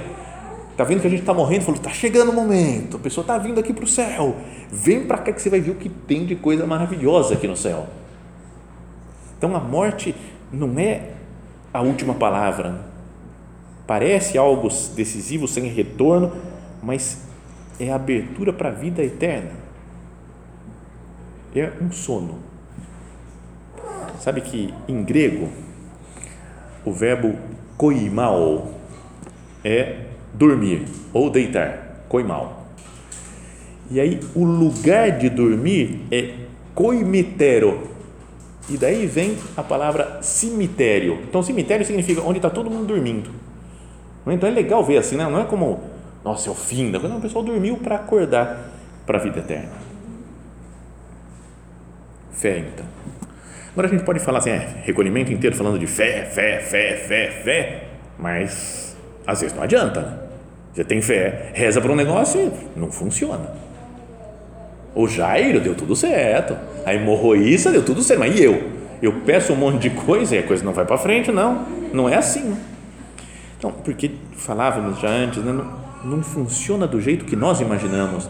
Está 0.80 0.88
vendo 0.88 1.02
que 1.02 1.08
a 1.08 1.10
gente 1.10 1.20
está 1.20 1.34
morrendo? 1.34 1.66
Falou, 1.66 1.78
está 1.78 1.90
chegando 1.90 2.30
o 2.30 2.34
momento, 2.34 2.96
a 2.96 3.00
pessoa 3.02 3.22
está 3.22 3.38
vindo 3.38 3.60
aqui 3.60 3.74
para 3.74 3.84
o 3.84 3.88
céu. 3.88 4.38
Vem 4.72 5.06
para 5.06 5.18
cá 5.18 5.34
que 5.34 5.42
você 5.42 5.50
vai 5.50 5.60
ver 5.60 5.72
o 5.72 5.76
que 5.76 5.90
tem 5.90 6.26
de 6.26 6.38
coisa 6.38 6.66
maravilhosa 6.66 7.34
aqui 7.34 7.50
no 7.50 7.58
céu. 7.58 7.86
Então 9.38 9.54
a 9.58 9.60
morte 9.60 10.16
não 10.54 10.80
é 10.80 11.16
a 11.74 11.82
última 11.82 12.14
palavra. 12.14 12.80
Parece 13.86 14.38
algo 14.38 14.70
decisivo, 14.96 15.50
sem 15.50 15.66
retorno, 15.66 16.32
mas 16.82 17.24
é 17.78 17.92
a 17.92 17.96
abertura 17.96 18.54
para 18.54 18.70
a 18.70 18.72
vida 18.72 19.04
eterna. 19.04 19.52
É 21.54 21.74
um 21.82 21.92
sono. 21.92 22.40
Sabe 24.22 24.40
que 24.40 24.74
em 24.88 25.04
grego 25.04 25.50
o 26.86 26.94
verbo 26.94 27.36
koimao 27.76 28.76
é 29.62 30.08
dormir 30.34 30.86
ou 31.14 31.30
deitar, 31.30 32.04
coimal. 32.08 32.68
E 33.90 34.00
aí 34.00 34.20
o 34.36 34.44
lugar 34.44 35.18
de 35.18 35.30
dormir 35.30 36.02
é 36.12 36.34
coimitero. 36.76 37.90
E 38.70 38.78
daí 38.78 39.08
vem 39.08 39.36
a 39.58 39.64
palavra 39.64 40.20
cemitério. 40.22 41.20
Então 41.28 41.42
cemitério 41.42 41.86
significa 41.86 42.22
onde 42.22 42.38
está 42.38 42.50
todo 42.50 42.70
mundo 42.70 42.86
dormindo. 42.86 43.32
Então 44.28 44.48
é 44.48 44.52
legal 44.52 44.84
ver 44.84 44.98
assim, 44.98 45.16
né? 45.16 45.24
não 45.24 45.42
é 45.42 45.46
como, 45.46 45.82
nossa, 46.24 46.50
é 46.50 46.52
o 46.52 46.56
fim 46.56 46.92
da 46.92 47.00
coisa. 47.00 47.14
Não, 47.14 47.20
o 47.20 47.22
pessoal 47.22 47.44
dormiu 47.44 47.78
para 47.78 47.96
acordar 47.96 48.72
para 49.06 49.18
a 49.18 49.22
vida 49.22 49.40
eterna. 49.40 49.72
Fé, 52.32 52.60
então. 52.60 52.86
Agora 53.72 53.88
a 53.88 53.90
gente 53.90 54.04
pode 54.04 54.20
falar 54.20 54.40
assim, 54.40 54.52
é, 54.52 54.82
recolhimento 54.84 55.32
inteiro 55.32 55.56
falando 55.56 55.80
de 55.80 55.88
fé, 55.88 56.26
fé, 56.26 56.60
fé, 56.60 56.96
fé, 56.96 57.32
fé, 57.44 57.84
mas 58.18 58.89
às 59.30 59.42
vezes 59.42 59.56
não 59.56 59.64
adianta. 59.64 60.02
Né? 60.02 60.18
Você 60.74 60.84
tem 60.84 61.02
fé, 61.02 61.52
reza 61.54 61.80
para 61.80 61.92
um 61.92 61.96
negócio 61.96 62.52
e 62.76 62.80
não 62.80 62.92
funciona. 62.92 63.52
O 64.96 65.08
Jairo 65.08 65.60
deu 65.60 65.76
tudo 65.76 65.96
certo. 65.96 66.58
A 66.86 66.94
hemorroísta 66.94 67.72
deu 67.72 67.84
tudo 67.84 68.02
certo. 68.02 68.20
Mas 68.20 68.40
e 68.40 68.44
eu? 68.44 68.80
Eu 69.02 69.22
peço 69.26 69.54
um 69.54 69.56
monte 69.56 69.80
de 69.84 69.92
coisa 69.92 70.36
e 70.36 70.40
a 70.40 70.44
coisa 70.44 70.64
não 70.64 70.74
vai 70.74 70.86
para 70.86 70.98
frente, 70.98 71.32
não. 71.32 71.66
Não 71.94 72.10
é 72.10 72.16
assim. 72.16 72.58
Então, 73.58 73.72
porque 73.72 74.12
falávamos 74.36 75.00
já 75.00 75.10
antes, 75.10 75.44
né? 75.44 75.52
não, 75.52 76.18
não 76.18 76.24
funciona 76.24 76.88
do 76.88 77.00
jeito 77.00 77.26
que 77.26 77.36
nós 77.36 77.62
imaginamos, 77.62 78.30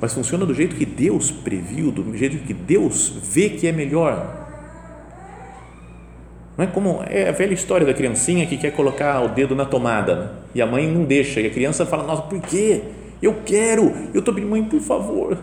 mas 0.00 0.12
funciona 0.12 0.44
do 0.44 0.54
jeito 0.54 0.76
que 0.76 0.84
Deus 0.84 1.30
previu, 1.30 1.90
do 1.90 2.16
jeito 2.16 2.38
que 2.38 2.52
Deus 2.52 3.12
vê 3.22 3.48
que 3.48 3.66
é 3.66 3.72
melhor. 3.72 4.43
Não 6.56 6.64
é 6.64 6.68
como 6.68 7.02
é 7.08 7.28
a 7.28 7.32
velha 7.32 7.52
história 7.52 7.84
da 7.84 7.92
criancinha 7.92 8.46
que 8.46 8.56
quer 8.56 8.70
colocar 8.70 9.20
o 9.22 9.28
dedo 9.28 9.56
na 9.56 9.64
tomada 9.64 10.14
né? 10.14 10.28
e 10.54 10.62
a 10.62 10.66
mãe 10.66 10.86
não 10.86 11.04
deixa 11.04 11.40
e 11.40 11.46
a 11.46 11.50
criança 11.50 11.84
fala: 11.84 12.04
Nossa, 12.04 12.22
por 12.22 12.40
quê? 12.40 12.82
Eu 13.20 13.40
quero, 13.44 13.92
eu 14.12 14.20
estou 14.20 14.32
pedindo, 14.32 14.50
mãe, 14.50 14.62
por 14.62 14.80
favor, 14.80 15.38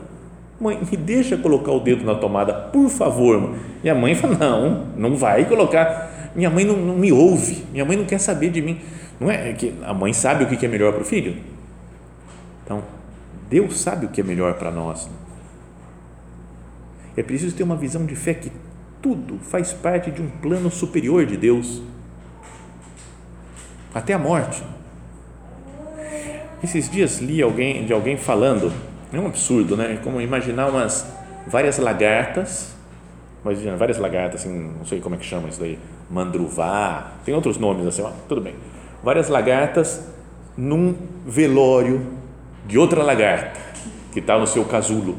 mãe, 0.59 0.79
me 0.89 0.95
deixa 0.95 1.35
colocar 1.35 1.71
o 1.71 1.79
dedo 1.79 2.05
na 2.05 2.15
tomada, 2.15 2.53
por 2.53 2.87
favor. 2.89 3.55
E 3.83 3.89
a 3.89 3.95
mãe 3.95 4.15
fala: 4.15 4.37
Não, 4.37 4.87
não 4.95 5.15
vai 5.17 5.45
colocar. 5.45 6.31
Minha 6.33 6.49
mãe 6.49 6.63
não, 6.63 6.77
não 6.77 6.95
me 6.95 7.11
ouve, 7.11 7.65
minha 7.73 7.83
mãe 7.83 7.97
não 7.97 8.05
quer 8.05 8.19
saber 8.19 8.49
de 8.49 8.61
mim. 8.61 8.79
Não 9.19 9.29
é, 9.29 9.49
é 9.49 9.53
que 9.53 9.73
a 9.83 9.93
mãe 9.93 10.13
sabe 10.13 10.45
o 10.45 10.47
que 10.47 10.65
é 10.65 10.69
melhor 10.69 10.93
para 10.93 11.01
o 11.01 11.05
filho? 11.05 11.35
Então, 12.63 12.81
Deus 13.49 13.81
sabe 13.81 14.05
o 14.05 14.09
que 14.09 14.21
é 14.21 14.23
melhor 14.23 14.53
para 14.53 14.71
nós. 14.71 15.09
É 17.17 17.21
preciso 17.21 17.53
ter 17.53 17.63
uma 17.63 17.75
visão 17.75 18.05
de 18.05 18.15
fé 18.15 18.33
que 18.33 18.49
tudo 19.01 19.39
faz 19.39 19.73
parte 19.73 20.11
de 20.11 20.21
um 20.21 20.29
plano 20.29 20.69
superior 20.69 21.25
de 21.25 21.35
Deus, 21.35 21.81
até 23.93 24.13
a 24.13 24.19
morte. 24.19 24.63
Esses 26.63 26.89
dias 26.89 27.19
li 27.19 27.41
alguém 27.41 27.85
de 27.85 27.91
alguém 27.91 28.15
falando, 28.15 28.71
é 29.11 29.19
um 29.19 29.25
absurdo, 29.25 29.75
né? 29.75 29.99
Como 30.03 30.21
imaginar 30.21 30.69
umas 30.69 31.05
várias 31.47 31.79
lagartas, 31.79 32.75
várias 33.77 33.97
lagartas, 33.97 34.41
assim, 34.41 34.71
não 34.77 34.85
sei 34.85 34.99
como 34.99 35.15
é 35.15 35.17
que 35.17 35.25
chama 35.25 35.49
isso 35.49 35.59
daí, 35.59 35.79
mandruvá, 36.09 37.13
tem 37.25 37.33
outros 37.33 37.57
nomes 37.57 37.87
assim, 37.87 38.05
tudo 38.29 38.41
bem. 38.41 38.55
Várias 39.03 39.27
lagartas 39.29 40.07
num 40.55 40.95
velório 41.25 42.05
de 42.67 42.77
outra 42.77 43.01
lagarta 43.01 43.59
que 44.11 44.19
está 44.19 44.37
no 44.37 44.45
seu 44.45 44.63
casulo 44.65 45.17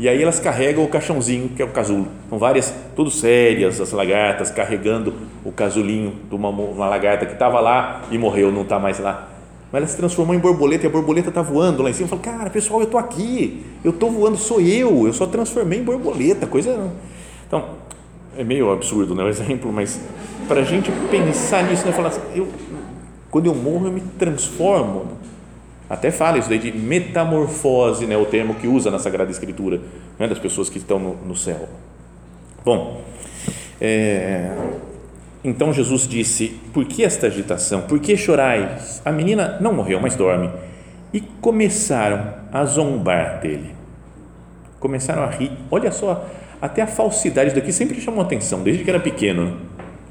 e 0.00 0.08
aí 0.08 0.22
elas 0.22 0.40
carregam 0.40 0.82
o 0.82 0.88
caixãozinho, 0.88 1.50
que 1.50 1.60
é 1.60 1.64
o 1.64 1.68
casulo. 1.68 2.08
São 2.30 2.38
várias, 2.38 2.74
tudo 2.96 3.10
sérias, 3.10 3.82
as 3.82 3.92
lagartas 3.92 4.50
carregando 4.50 5.12
o 5.44 5.52
casulinho 5.52 6.14
de 6.26 6.34
uma, 6.34 6.48
uma 6.48 6.88
lagarta 6.88 7.26
que 7.26 7.34
estava 7.34 7.60
lá 7.60 8.00
e 8.10 8.16
morreu, 8.16 8.50
não 8.50 8.62
está 8.62 8.78
mais 8.78 8.98
lá. 8.98 9.28
Mas 9.70 9.82
ela 9.82 9.86
se 9.90 9.98
transformou 9.98 10.34
em 10.34 10.38
borboleta 10.38 10.86
e 10.86 10.88
a 10.88 10.90
borboleta 10.90 11.28
está 11.28 11.42
voando 11.42 11.82
lá 11.82 11.90
em 11.90 11.92
cima. 11.92 12.06
Eu 12.06 12.16
falo, 12.16 12.22
cara, 12.22 12.48
pessoal, 12.48 12.80
eu 12.80 12.86
estou 12.86 12.98
aqui, 12.98 13.62
eu 13.84 13.90
estou 13.90 14.10
voando, 14.10 14.38
sou 14.38 14.58
eu, 14.58 15.06
eu 15.06 15.12
só 15.12 15.26
transformei 15.26 15.80
em 15.80 15.84
borboleta, 15.84 16.46
coisa. 16.46 16.90
Então, 17.46 17.62
é 18.38 18.42
meio 18.42 18.72
absurdo 18.72 19.14
né, 19.14 19.22
o 19.22 19.28
exemplo, 19.28 19.70
mas 19.70 20.00
para 20.48 20.62
a 20.62 20.64
gente 20.64 20.90
pensar 21.10 21.62
nisso, 21.64 21.84
né, 21.84 21.92
falar 21.92 22.08
assim, 22.08 22.22
eu, 22.34 22.48
quando 23.30 23.44
eu 23.44 23.54
morro, 23.54 23.88
eu 23.88 23.92
me 23.92 24.00
transformo 24.18 25.08
até 25.90 26.12
fala 26.12 26.38
isso 26.38 26.48
daí 26.48 26.60
de 26.60 26.70
metamorfose, 26.70 28.06
né, 28.06 28.16
o 28.16 28.24
termo 28.24 28.54
que 28.54 28.68
usa 28.68 28.92
na 28.92 29.00
Sagrada 29.00 29.28
Escritura, 29.28 29.80
né, 30.16 30.28
das 30.28 30.38
pessoas 30.38 30.70
que 30.70 30.78
estão 30.78 31.00
no, 31.00 31.16
no 31.16 31.34
céu. 31.36 31.68
Bom, 32.64 33.02
é, 33.80 34.54
então 35.42 35.72
Jesus 35.72 36.06
disse: 36.06 36.60
Por 36.72 36.84
que 36.84 37.02
esta 37.02 37.26
agitação? 37.26 37.82
Por 37.82 37.98
que 37.98 38.16
chorais? 38.16 39.02
A 39.04 39.10
menina 39.10 39.58
não 39.60 39.72
morreu, 39.72 39.98
mas 40.00 40.14
dorme. 40.14 40.48
E 41.12 41.20
começaram 41.20 42.34
a 42.52 42.64
zombar 42.64 43.40
dele. 43.40 43.74
Começaram 44.78 45.24
a 45.24 45.26
rir. 45.26 45.50
Olha 45.72 45.90
só, 45.90 46.24
até 46.62 46.82
a 46.82 46.86
falsidade 46.86 47.52
daqui 47.52 47.72
sempre 47.72 48.00
chamou 48.00 48.22
atenção, 48.22 48.62
desde 48.62 48.84
que 48.84 48.90
era 48.90 49.00
pequeno. 49.00 49.56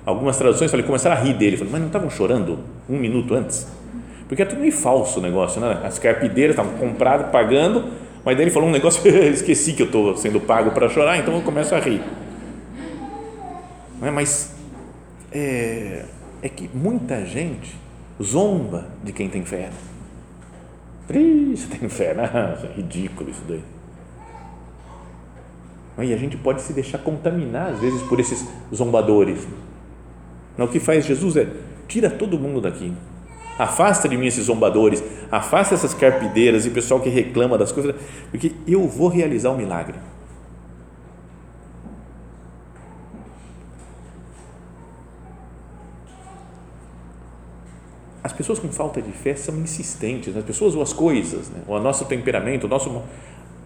Algumas 0.06 0.38
traduções 0.38 0.72
falei, 0.72 0.86
começaram 0.86 1.16
a 1.16 1.20
rir 1.20 1.36
dele. 1.36 1.56
Falei, 1.56 1.72
mas 1.72 1.80
não 1.80 1.88
estavam 1.88 2.10
chorando 2.10 2.60
um 2.90 2.98
minuto 2.98 3.34
antes? 3.34 3.79
Porque 4.30 4.44
é 4.44 4.46
tudo 4.46 4.62
meio 4.62 4.72
falso 4.72 5.20
o 5.20 5.24
negócio, 5.24 5.60
né? 5.60 5.82
As 5.84 5.98
carpideiras 5.98 6.56
estavam 6.56 6.78
comprando, 6.78 7.32
pagando, 7.32 7.92
mas 8.24 8.38
daí 8.38 8.46
ele 8.46 8.52
falou 8.52 8.70
um 8.70 8.72
negócio, 8.72 9.02
esqueci 9.10 9.74
que 9.74 9.82
eu 9.82 9.88
estou 9.88 10.16
sendo 10.16 10.40
pago 10.40 10.70
para 10.70 10.88
chorar, 10.88 11.18
então 11.18 11.34
eu 11.34 11.42
começo 11.42 11.74
a 11.74 11.80
rir. 11.80 12.04
Mas 14.00 14.54
é, 15.32 16.06
é 16.44 16.48
que 16.48 16.70
muita 16.72 17.26
gente 17.26 17.76
zomba 18.22 18.86
de 19.04 19.12
quem 19.12 19.28
tem 19.28 19.44
fé. 19.44 19.72
Ih, 21.10 21.56
você 21.58 21.76
tem 21.76 21.90
fé, 21.90 22.14
né? 22.14 22.30
É 22.64 22.78
ridículo 22.78 23.32
isso 23.32 23.42
daí. 23.48 23.64
E 26.02 26.14
a 26.14 26.18
gente 26.18 26.38
pode 26.38 26.62
se 26.62 26.72
deixar 26.72 27.00
contaminar, 27.00 27.72
às 27.72 27.80
vezes, 27.80 28.02
por 28.04 28.20
esses 28.20 28.48
zombadores. 28.74 29.46
o 30.56 30.68
que 30.68 30.80
faz 30.80 31.04
Jesus 31.04 31.36
é 31.36 31.48
tira 31.88 32.12
todo 32.12 32.38
mundo 32.38 32.62
daqui 32.62 32.94
Afasta 33.60 34.08
de 34.08 34.16
mim 34.16 34.26
esses 34.26 34.46
zombadores, 34.46 35.04
afasta 35.30 35.76
essas 35.76 35.94
carpideiras 35.94 36.66
e 36.66 36.70
pessoal 36.70 37.02
que 37.02 37.10
reclama 37.10 37.58
das 37.58 37.74
coisas, 37.74 37.94
porque 38.32 38.54
eu 38.66 38.88
vou 38.88 39.10
realizar 39.10 39.50
o 39.50 39.54
um 39.54 39.58
milagre. 39.58 39.96
As 48.24 48.32
pessoas 48.32 48.60
com 48.60 48.70
falta 48.70 49.02
de 49.02 49.12
fé 49.12 49.36
são 49.36 49.58
insistentes, 49.58 50.38
as 50.38 50.46
pessoas 50.46 50.74
ou 50.74 50.82
as 50.82 50.94
coisas, 50.94 51.50
né? 51.50 51.62
ou 51.68 51.76
o 51.76 51.82
nosso 51.82 52.06
temperamento, 52.06 52.64
o 52.64 52.70
nosso 52.70 53.04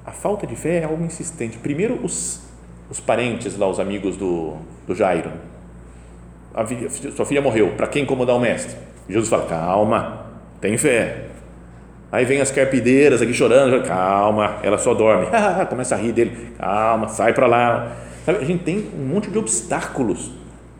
a 0.03 0.11
falta 0.11 0.47
de 0.47 0.55
fé 0.55 0.79
é 0.79 0.83
algo 0.85 1.05
insistente. 1.05 1.59
Primeiro 1.59 2.03
os, 2.03 2.41
os 2.89 2.99
parentes 2.99 3.55
lá, 3.55 3.69
os 3.69 3.79
amigos 3.79 4.17
do, 4.17 4.55
do 4.87 4.95
Jairo. 4.95 5.31
A, 6.51 6.65
sua 7.15 7.25
filha 7.27 7.43
morreu, 7.43 7.73
para 7.77 7.85
quem 7.85 8.01
incomodar 8.01 8.35
o 8.35 8.39
mestre? 8.39 8.75
Jesus 9.07 9.29
fala: 9.29 9.45
calma, 9.45 10.25
tem 10.61 10.77
fé. 10.77 11.27
Aí 12.11 12.25
vem 12.25 12.39
as 12.41 12.51
carpideiras 12.51 13.21
aqui 13.21 13.33
chorando, 13.33 13.83
calma, 13.87 14.57
ela 14.61 14.77
só 14.77 14.93
dorme. 14.93 15.27
Começa 15.67 15.95
a 15.95 15.97
rir 15.97 16.11
dele, 16.11 16.53
calma, 16.57 17.07
sai 17.07 17.33
para 17.33 17.47
lá. 17.47 17.91
Sabe, 18.25 18.39
a 18.39 18.45
gente 18.45 18.63
tem 18.63 18.89
um 18.95 19.05
monte 19.05 19.31
de 19.31 19.37
obstáculos 19.37 20.31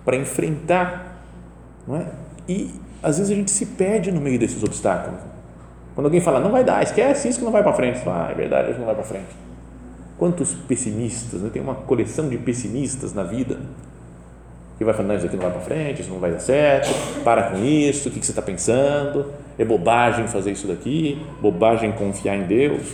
para 0.06 0.16
enfrentar, 0.16 1.18
não 1.88 1.98
é? 1.98 2.06
E 2.48 2.72
às 3.02 3.18
vezes 3.18 3.32
a 3.32 3.36
gente 3.36 3.52
se 3.52 3.66
perde 3.66 4.12
no 4.12 4.22
meio 4.22 4.38
desses 4.38 4.64
obstáculos. 4.64 5.20
Quando 5.96 6.06
alguém 6.06 6.22
fala, 6.22 6.40
não 6.40 6.52
vai 6.52 6.64
dar, 6.64 6.82
esquece 6.84 7.28
isso 7.28 7.40
que 7.40 7.46
não 7.46 7.52
vai 7.52 7.64
para 7.64 7.74
frente. 7.74 8.02
Ah, 8.08 8.30
é 8.32 8.34
verdade, 8.34 8.72
isso 8.72 8.80
não 8.80 8.86
vai 8.86 8.96
para 8.96 9.04
frente. 9.04 9.36
Quantos 10.18 10.54
pessimistas, 10.54 11.42
né? 11.42 11.50
tem 11.52 11.62
uma 11.62 11.76
coleção 11.76 12.30
de 12.30 12.38
pessimistas 12.38 13.14
na 13.14 13.24
vida 13.24 13.60
que 14.78 14.84
vai 14.84 14.94
falando, 14.94 15.10
não, 15.10 15.18
isso 15.18 15.26
aqui 15.28 15.36
não 15.36 15.44
vai 15.44 15.52
para 15.52 15.62
frente, 15.62 16.02
isso 16.02 16.10
não 16.10 16.20
vai 16.20 16.32
dar 16.32 16.40
certo, 16.40 16.90
para 17.24 17.44
com 17.44 17.64
isso, 17.64 18.10
o 18.10 18.12
que, 18.12 18.20
que 18.20 18.26
você 18.26 18.32
está 18.32 18.42
pensando, 18.42 19.32
é 19.58 19.64
bobagem 19.64 20.28
fazer 20.28 20.52
isso 20.52 20.68
daqui, 20.68 21.22
bobagem 21.42 21.92
confiar 21.92 22.36
em 22.36 22.44
Deus. 22.44 22.92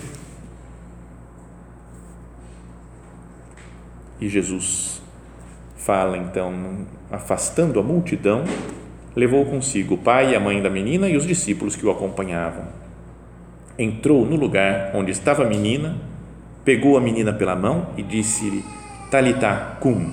E 4.20 4.28
Jesus 4.28 5.02
fala 5.78 6.18
então, 6.18 6.86
afastando 7.10 7.80
a 7.80 7.84
multidão, 7.84 8.44
levou 9.15 9.46
consigo 9.46 9.96
o 9.96 9.98
pai 9.98 10.32
e 10.32 10.36
a 10.36 10.39
mãe 10.39 10.62
da 10.62 10.70
menina 10.70 11.08
e 11.08 11.15
os 11.15 11.26
discípulos 11.26 11.76
que 11.76 11.86
o 11.86 11.92
acompanhavam. 11.92 12.65
Entrou 13.78 14.26
no 14.26 14.36
lugar 14.36 14.92
onde 14.94 15.12
estava 15.12 15.44
a 15.44 15.48
menina, 15.48 15.96
pegou 16.65 16.98
a 16.98 17.02
menina 17.02 17.32
pela 17.32 17.56
mão 17.56 17.88
e 17.96 18.04
disse-lhe: 18.04 18.63
Talita 19.10 19.78
cum, 19.80 20.12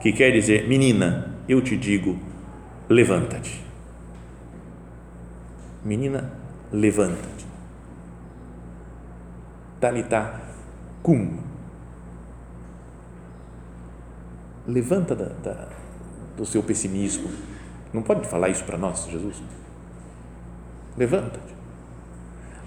que 0.00 0.12
quer 0.12 0.32
dizer, 0.32 0.66
menina, 0.66 1.36
eu 1.48 1.60
te 1.60 1.76
digo, 1.76 2.18
levanta-te. 2.88 3.62
Menina, 5.84 6.32
levanta-te. 6.72 7.46
Talita 9.80 10.40
cum. 11.02 11.38
Levanta 14.66 15.14
da, 15.14 15.24
da, 15.42 15.68
do 16.36 16.44
seu 16.44 16.62
pessimismo. 16.62 17.30
Não 17.92 18.02
pode 18.02 18.26
falar 18.28 18.48
isso 18.48 18.64
para 18.64 18.78
nós, 18.78 19.06
Jesus? 19.06 19.42
Levanta-te. 20.96 21.54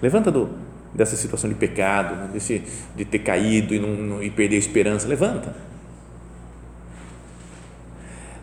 Levanta 0.02 0.30
do, 0.30 0.50
dessa 0.92 1.16
situação 1.16 1.48
de 1.48 1.56
pecado, 1.56 2.16
né? 2.16 2.30
Desse, 2.32 2.62
de 2.96 3.04
ter 3.04 3.20
caído 3.20 3.74
e, 3.74 3.78
não, 3.78 3.94
não, 3.94 4.22
e 4.22 4.30
perder 4.30 4.56
a 4.56 4.58
esperança. 4.58 5.08
Levanta. 5.08 5.54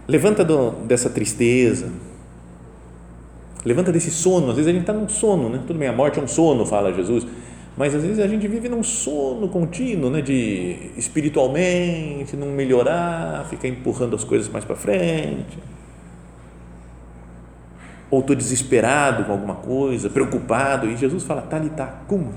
Levanta 0.07 0.43
do, 0.43 0.71
dessa 0.85 1.09
tristeza. 1.09 1.89
Levanta 3.63 3.91
desse 3.91 4.11
sono. 4.11 4.49
Às 4.49 4.55
vezes 4.55 4.69
a 4.69 4.71
gente 4.71 4.81
está 4.81 4.93
num 4.93 5.07
sono, 5.07 5.49
né? 5.49 5.61
Tudo 5.65 5.77
bem, 5.77 5.87
a 5.87 5.93
morte 5.93 6.19
é 6.19 6.21
um 6.21 6.27
sono, 6.27 6.65
fala 6.65 6.93
Jesus 6.93 7.25
mas 7.75 7.95
às 7.95 8.03
vezes 8.03 8.19
a 8.19 8.27
gente 8.27 8.47
vive 8.47 8.67
num 8.67 8.83
sono 8.83 9.47
contínuo, 9.47 10.09
né, 10.09 10.21
de 10.21 10.91
espiritualmente 10.97 12.35
não 12.35 12.47
melhorar, 12.47 13.45
ficar 13.49 13.67
empurrando 13.67 14.15
as 14.15 14.23
coisas 14.23 14.49
mais 14.49 14.65
para 14.65 14.75
frente. 14.75 15.57
Ou 18.09 18.19
estou 18.19 18.35
desesperado 18.35 19.23
com 19.23 19.31
alguma 19.31 19.55
coisa, 19.55 20.09
preocupado, 20.09 20.89
e 20.89 20.97
Jesus 20.97 21.23
fala: 21.23 21.41
Talita, 21.43 22.01
como? 22.07 22.33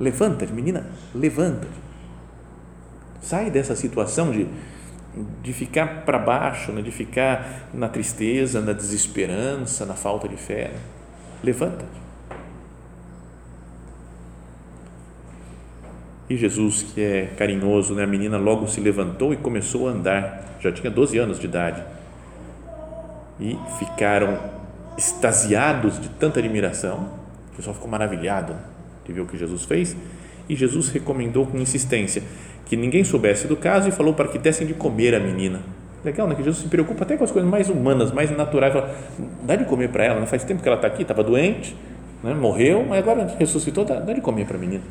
Levanta-te, 0.00 0.52
menina, 0.52 0.90
levanta-te. 1.14 1.86
Sai 3.20 3.50
dessa 3.50 3.76
situação 3.76 4.32
de, 4.32 4.48
de 5.42 5.52
ficar 5.52 6.04
para 6.04 6.18
baixo, 6.18 6.72
né, 6.72 6.82
de 6.82 6.90
ficar 6.90 7.68
na 7.72 7.88
tristeza, 7.88 8.60
na 8.60 8.72
desesperança, 8.72 9.86
na 9.86 9.94
falta 9.94 10.28
de 10.28 10.36
fé. 10.36 10.72
Levanta-te 11.42 12.06
E 16.28 16.36
Jesus, 16.36 16.82
que 16.82 17.00
é 17.00 17.26
carinhoso, 17.36 17.94
né? 17.94 18.02
a 18.02 18.06
menina 18.06 18.36
logo 18.36 18.66
se 18.66 18.80
levantou 18.80 19.32
e 19.32 19.36
começou 19.36 19.88
a 19.88 19.92
andar, 19.92 20.56
já 20.60 20.72
tinha 20.72 20.90
12 20.90 21.18
anos 21.18 21.38
de 21.38 21.46
idade. 21.46 21.82
E 23.38 23.56
ficaram 23.78 24.36
extasiados 24.98 26.00
de 26.00 26.08
tanta 26.08 26.40
admiração, 26.40 27.08
o 27.52 27.56
pessoal 27.56 27.74
ficou 27.74 27.88
maravilhado 27.88 28.56
de 29.04 29.12
ver 29.12 29.20
o 29.20 29.26
que 29.26 29.38
Jesus 29.38 29.64
fez. 29.64 29.96
E 30.48 30.56
Jesus 30.56 30.88
recomendou 30.88 31.46
com 31.46 31.58
insistência 31.58 32.22
que 32.66 32.76
ninguém 32.76 33.04
soubesse 33.04 33.46
do 33.46 33.56
caso 33.56 33.88
e 33.88 33.92
falou 33.92 34.12
para 34.12 34.28
que 34.28 34.38
dessem 34.38 34.66
de 34.66 34.74
comer 34.74 35.14
a 35.14 35.20
menina. 35.20 35.62
Legal, 36.04 36.26
né? 36.28 36.34
Que 36.34 36.42
Jesus 36.42 36.62
se 36.62 36.68
preocupa 36.68 37.04
até 37.04 37.16
com 37.16 37.24
as 37.24 37.30
coisas 37.30 37.50
mais 37.50 37.70
humanas, 37.70 38.12
mais 38.12 38.30
naturais. 38.36 38.72
Fala, 38.72 38.94
dá 39.42 39.56
de 39.56 39.64
comer 39.64 39.88
para 39.88 40.04
ela, 40.04 40.20
né? 40.20 40.26
faz 40.26 40.44
tempo 40.44 40.62
que 40.62 40.68
ela 40.68 40.76
está 40.76 40.88
aqui, 40.88 41.02
estava 41.02 41.22
doente, 41.22 41.76
né? 42.22 42.34
morreu, 42.34 42.84
mas 42.86 42.98
agora 42.98 43.34
ressuscitou, 43.38 43.84
dá, 43.84 44.00
dá 44.00 44.12
de 44.12 44.20
comer 44.20 44.46
para 44.46 44.56
a 44.56 44.60
menina. 44.60 44.82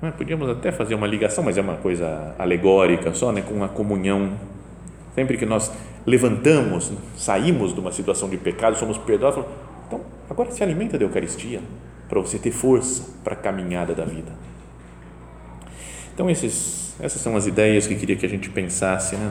Né? 0.00 0.12
Podíamos 0.16 0.48
até 0.48 0.72
fazer 0.72 0.94
uma 0.94 1.06
ligação, 1.06 1.44
mas 1.44 1.58
é 1.58 1.60
uma 1.60 1.76
coisa 1.76 2.34
alegórica 2.38 3.12
só, 3.12 3.30
né? 3.30 3.42
com 3.42 3.62
a 3.62 3.68
comunhão. 3.68 4.32
Sempre 5.14 5.36
que 5.36 5.44
nós 5.44 5.70
levantamos, 6.06 6.92
saímos 7.16 7.74
de 7.74 7.80
uma 7.80 7.92
situação 7.92 8.30
de 8.30 8.38
pecado, 8.38 8.76
somos 8.76 8.96
perdoados, 8.96 9.44
então 9.86 10.00
agora 10.30 10.50
se 10.52 10.62
alimenta 10.62 10.96
da 10.96 11.04
Eucaristia 11.04 11.60
para 12.08 12.20
você 12.20 12.38
ter 12.38 12.50
força 12.50 13.02
para 13.22 13.34
a 13.34 13.36
caminhada 13.36 13.94
da 13.94 14.04
vida. 14.04 14.32
Então 16.14 16.28
esses, 16.28 16.94
essas 16.98 17.20
são 17.20 17.36
as 17.36 17.46
ideias 17.46 17.86
que 17.86 17.94
queria 17.94 18.16
que 18.16 18.26
a 18.26 18.28
gente 18.28 18.50
pensasse, 18.50 19.14
né? 19.14 19.30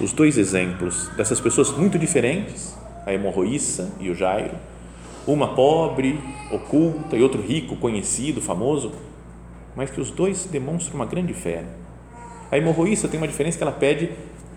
os 0.00 0.12
dois 0.12 0.36
exemplos 0.36 1.08
dessas 1.16 1.40
pessoas 1.40 1.70
muito 1.70 1.98
diferentes, 1.98 2.76
a 3.06 3.12
hemorroíça 3.12 3.92
e 4.00 4.10
o 4.10 4.14
Jairo, 4.14 4.56
uma 5.26 5.54
pobre, 5.54 6.18
oculta 6.50 7.16
e 7.16 7.22
outro 7.22 7.40
rico, 7.40 7.76
conhecido, 7.76 8.40
famoso, 8.40 8.92
mas 9.76 9.90
que 9.90 10.00
os 10.00 10.10
dois 10.10 10.46
demonstram 10.46 10.96
uma 10.96 11.06
grande 11.06 11.32
fé. 11.32 11.64
A 12.50 12.58
hemorroísta 12.58 13.08
tem 13.08 13.18
uma 13.18 13.28
diferença 13.28 13.56
que 13.56 13.62
ela 13.62 13.72
pede 13.72 14.10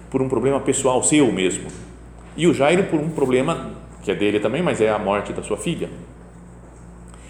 por 0.10 0.22
um 0.22 0.30
problema 0.30 0.60
pessoal 0.60 1.04
seu 1.04 1.32
mesmo, 1.32 1.68
e 2.36 2.48
o 2.48 2.54
Jairo 2.54 2.84
por 2.86 3.00
um 3.00 3.10
problema 3.10 3.72
que 4.04 4.12
é 4.12 4.16
dele 4.16 4.40
também, 4.40 4.62
mas 4.62 4.80
é 4.80 4.90
a 4.90 4.98
morte 4.98 5.34
da 5.34 5.44
sua 5.44 5.58
filha. 5.58 5.90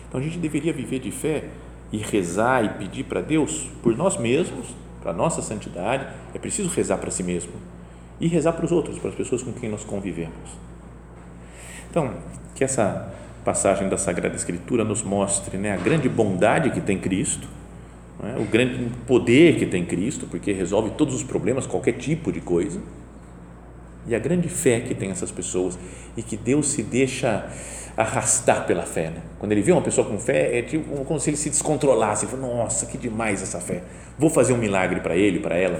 Então 0.07 0.19
a 0.19 0.23
gente 0.23 0.37
deveria 0.37 0.73
viver 0.73 0.99
de 0.99 1.11
fé 1.11 1.45
e 1.91 1.97
rezar 1.97 2.63
e 2.63 2.69
pedir 2.69 3.03
para 3.03 3.21
Deus 3.21 3.69
por 3.81 3.95
nós 3.95 4.17
mesmos, 4.17 4.67
para 5.01 5.11
a 5.11 5.13
nossa 5.13 5.41
santidade. 5.41 6.07
É 6.33 6.39
preciso 6.39 6.69
rezar 6.69 6.97
para 6.97 7.11
si 7.11 7.23
mesmo 7.23 7.51
e 8.19 8.27
rezar 8.27 8.53
para 8.53 8.65
os 8.65 8.71
outros, 8.71 8.97
para 8.99 9.09
as 9.09 9.15
pessoas 9.15 9.43
com 9.43 9.53
quem 9.53 9.69
nós 9.69 9.83
convivemos. 9.83 10.49
Então, 11.89 12.13
que 12.55 12.63
essa 12.63 13.13
passagem 13.45 13.87
da 13.87 13.97
Sagrada 13.97 14.35
Escritura 14.35 14.83
nos 14.83 15.03
mostre 15.03 15.57
né, 15.57 15.73
a 15.73 15.77
grande 15.77 16.09
bondade 16.09 16.71
que 16.71 16.81
tem 16.81 16.97
Cristo 16.97 17.47
é? 18.23 18.39
o 18.39 18.45
grande 18.45 18.89
poder 19.05 19.57
que 19.57 19.65
tem 19.65 19.85
Cristo, 19.85 20.25
porque 20.25 20.51
resolve 20.51 20.91
todos 20.91 21.13
os 21.13 21.23
problemas, 21.23 21.67
qualquer 21.67 21.93
tipo 21.93 22.31
de 22.31 22.41
coisa, 22.41 22.81
e 24.07 24.15
a 24.15 24.19
grande 24.19 24.49
fé 24.49 24.79
que 24.79 24.95
tem 24.95 25.11
essas 25.11 25.29
pessoas 25.29 25.77
e 26.15 26.23
que 26.23 26.35
Deus 26.35 26.69
se 26.69 26.81
deixa 26.81 27.47
arrastar 27.97 28.67
pela 28.67 28.83
fé. 28.83 29.09
Né? 29.09 29.21
Quando 29.39 29.51
ele 29.51 29.61
vê 29.61 29.71
uma 29.71 29.81
pessoa 29.81 30.07
com 30.07 30.19
fé, 30.19 30.59
é 30.59 30.61
tipo 30.61 31.03
como 31.03 31.19
se 31.19 31.31
ele 31.31 31.37
se 31.37 31.49
descontrolasse, 31.49 32.27
fala, 32.27 32.47
nossa, 32.47 32.85
que 32.85 32.97
demais 32.97 33.41
essa 33.41 33.59
fé, 33.59 33.81
vou 34.17 34.29
fazer 34.29 34.53
um 34.53 34.57
milagre 34.57 34.99
para 34.99 35.15
ele, 35.15 35.39
para 35.39 35.57
ela. 35.57 35.79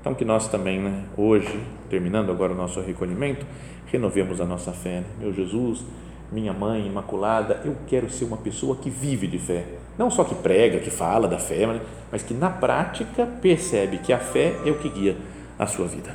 Então 0.00 0.14
que 0.14 0.24
nós 0.24 0.48
também, 0.48 0.78
né, 0.78 1.02
hoje, 1.16 1.60
terminando 1.90 2.30
agora 2.30 2.52
o 2.52 2.56
nosso 2.56 2.80
recolhimento, 2.80 3.44
renovemos 3.86 4.40
a 4.40 4.44
nossa 4.44 4.72
fé. 4.72 5.00
Né? 5.00 5.06
Meu 5.20 5.32
Jesus, 5.32 5.84
minha 6.30 6.52
mãe 6.52 6.86
imaculada, 6.86 7.60
eu 7.64 7.76
quero 7.86 8.08
ser 8.08 8.24
uma 8.24 8.36
pessoa 8.36 8.76
que 8.76 8.88
vive 8.88 9.26
de 9.26 9.38
fé. 9.38 9.64
Não 9.98 10.10
só 10.10 10.24
que 10.24 10.34
prega, 10.34 10.78
que 10.78 10.90
fala 10.90 11.28
da 11.28 11.38
fé, 11.38 11.68
mas 12.10 12.22
que 12.22 12.32
na 12.32 12.48
prática 12.48 13.26
percebe 13.26 13.98
que 13.98 14.12
a 14.12 14.18
fé 14.18 14.54
é 14.64 14.70
o 14.70 14.78
que 14.78 14.88
guia 14.88 15.16
a 15.58 15.66
sua 15.66 15.86
vida. 15.86 16.14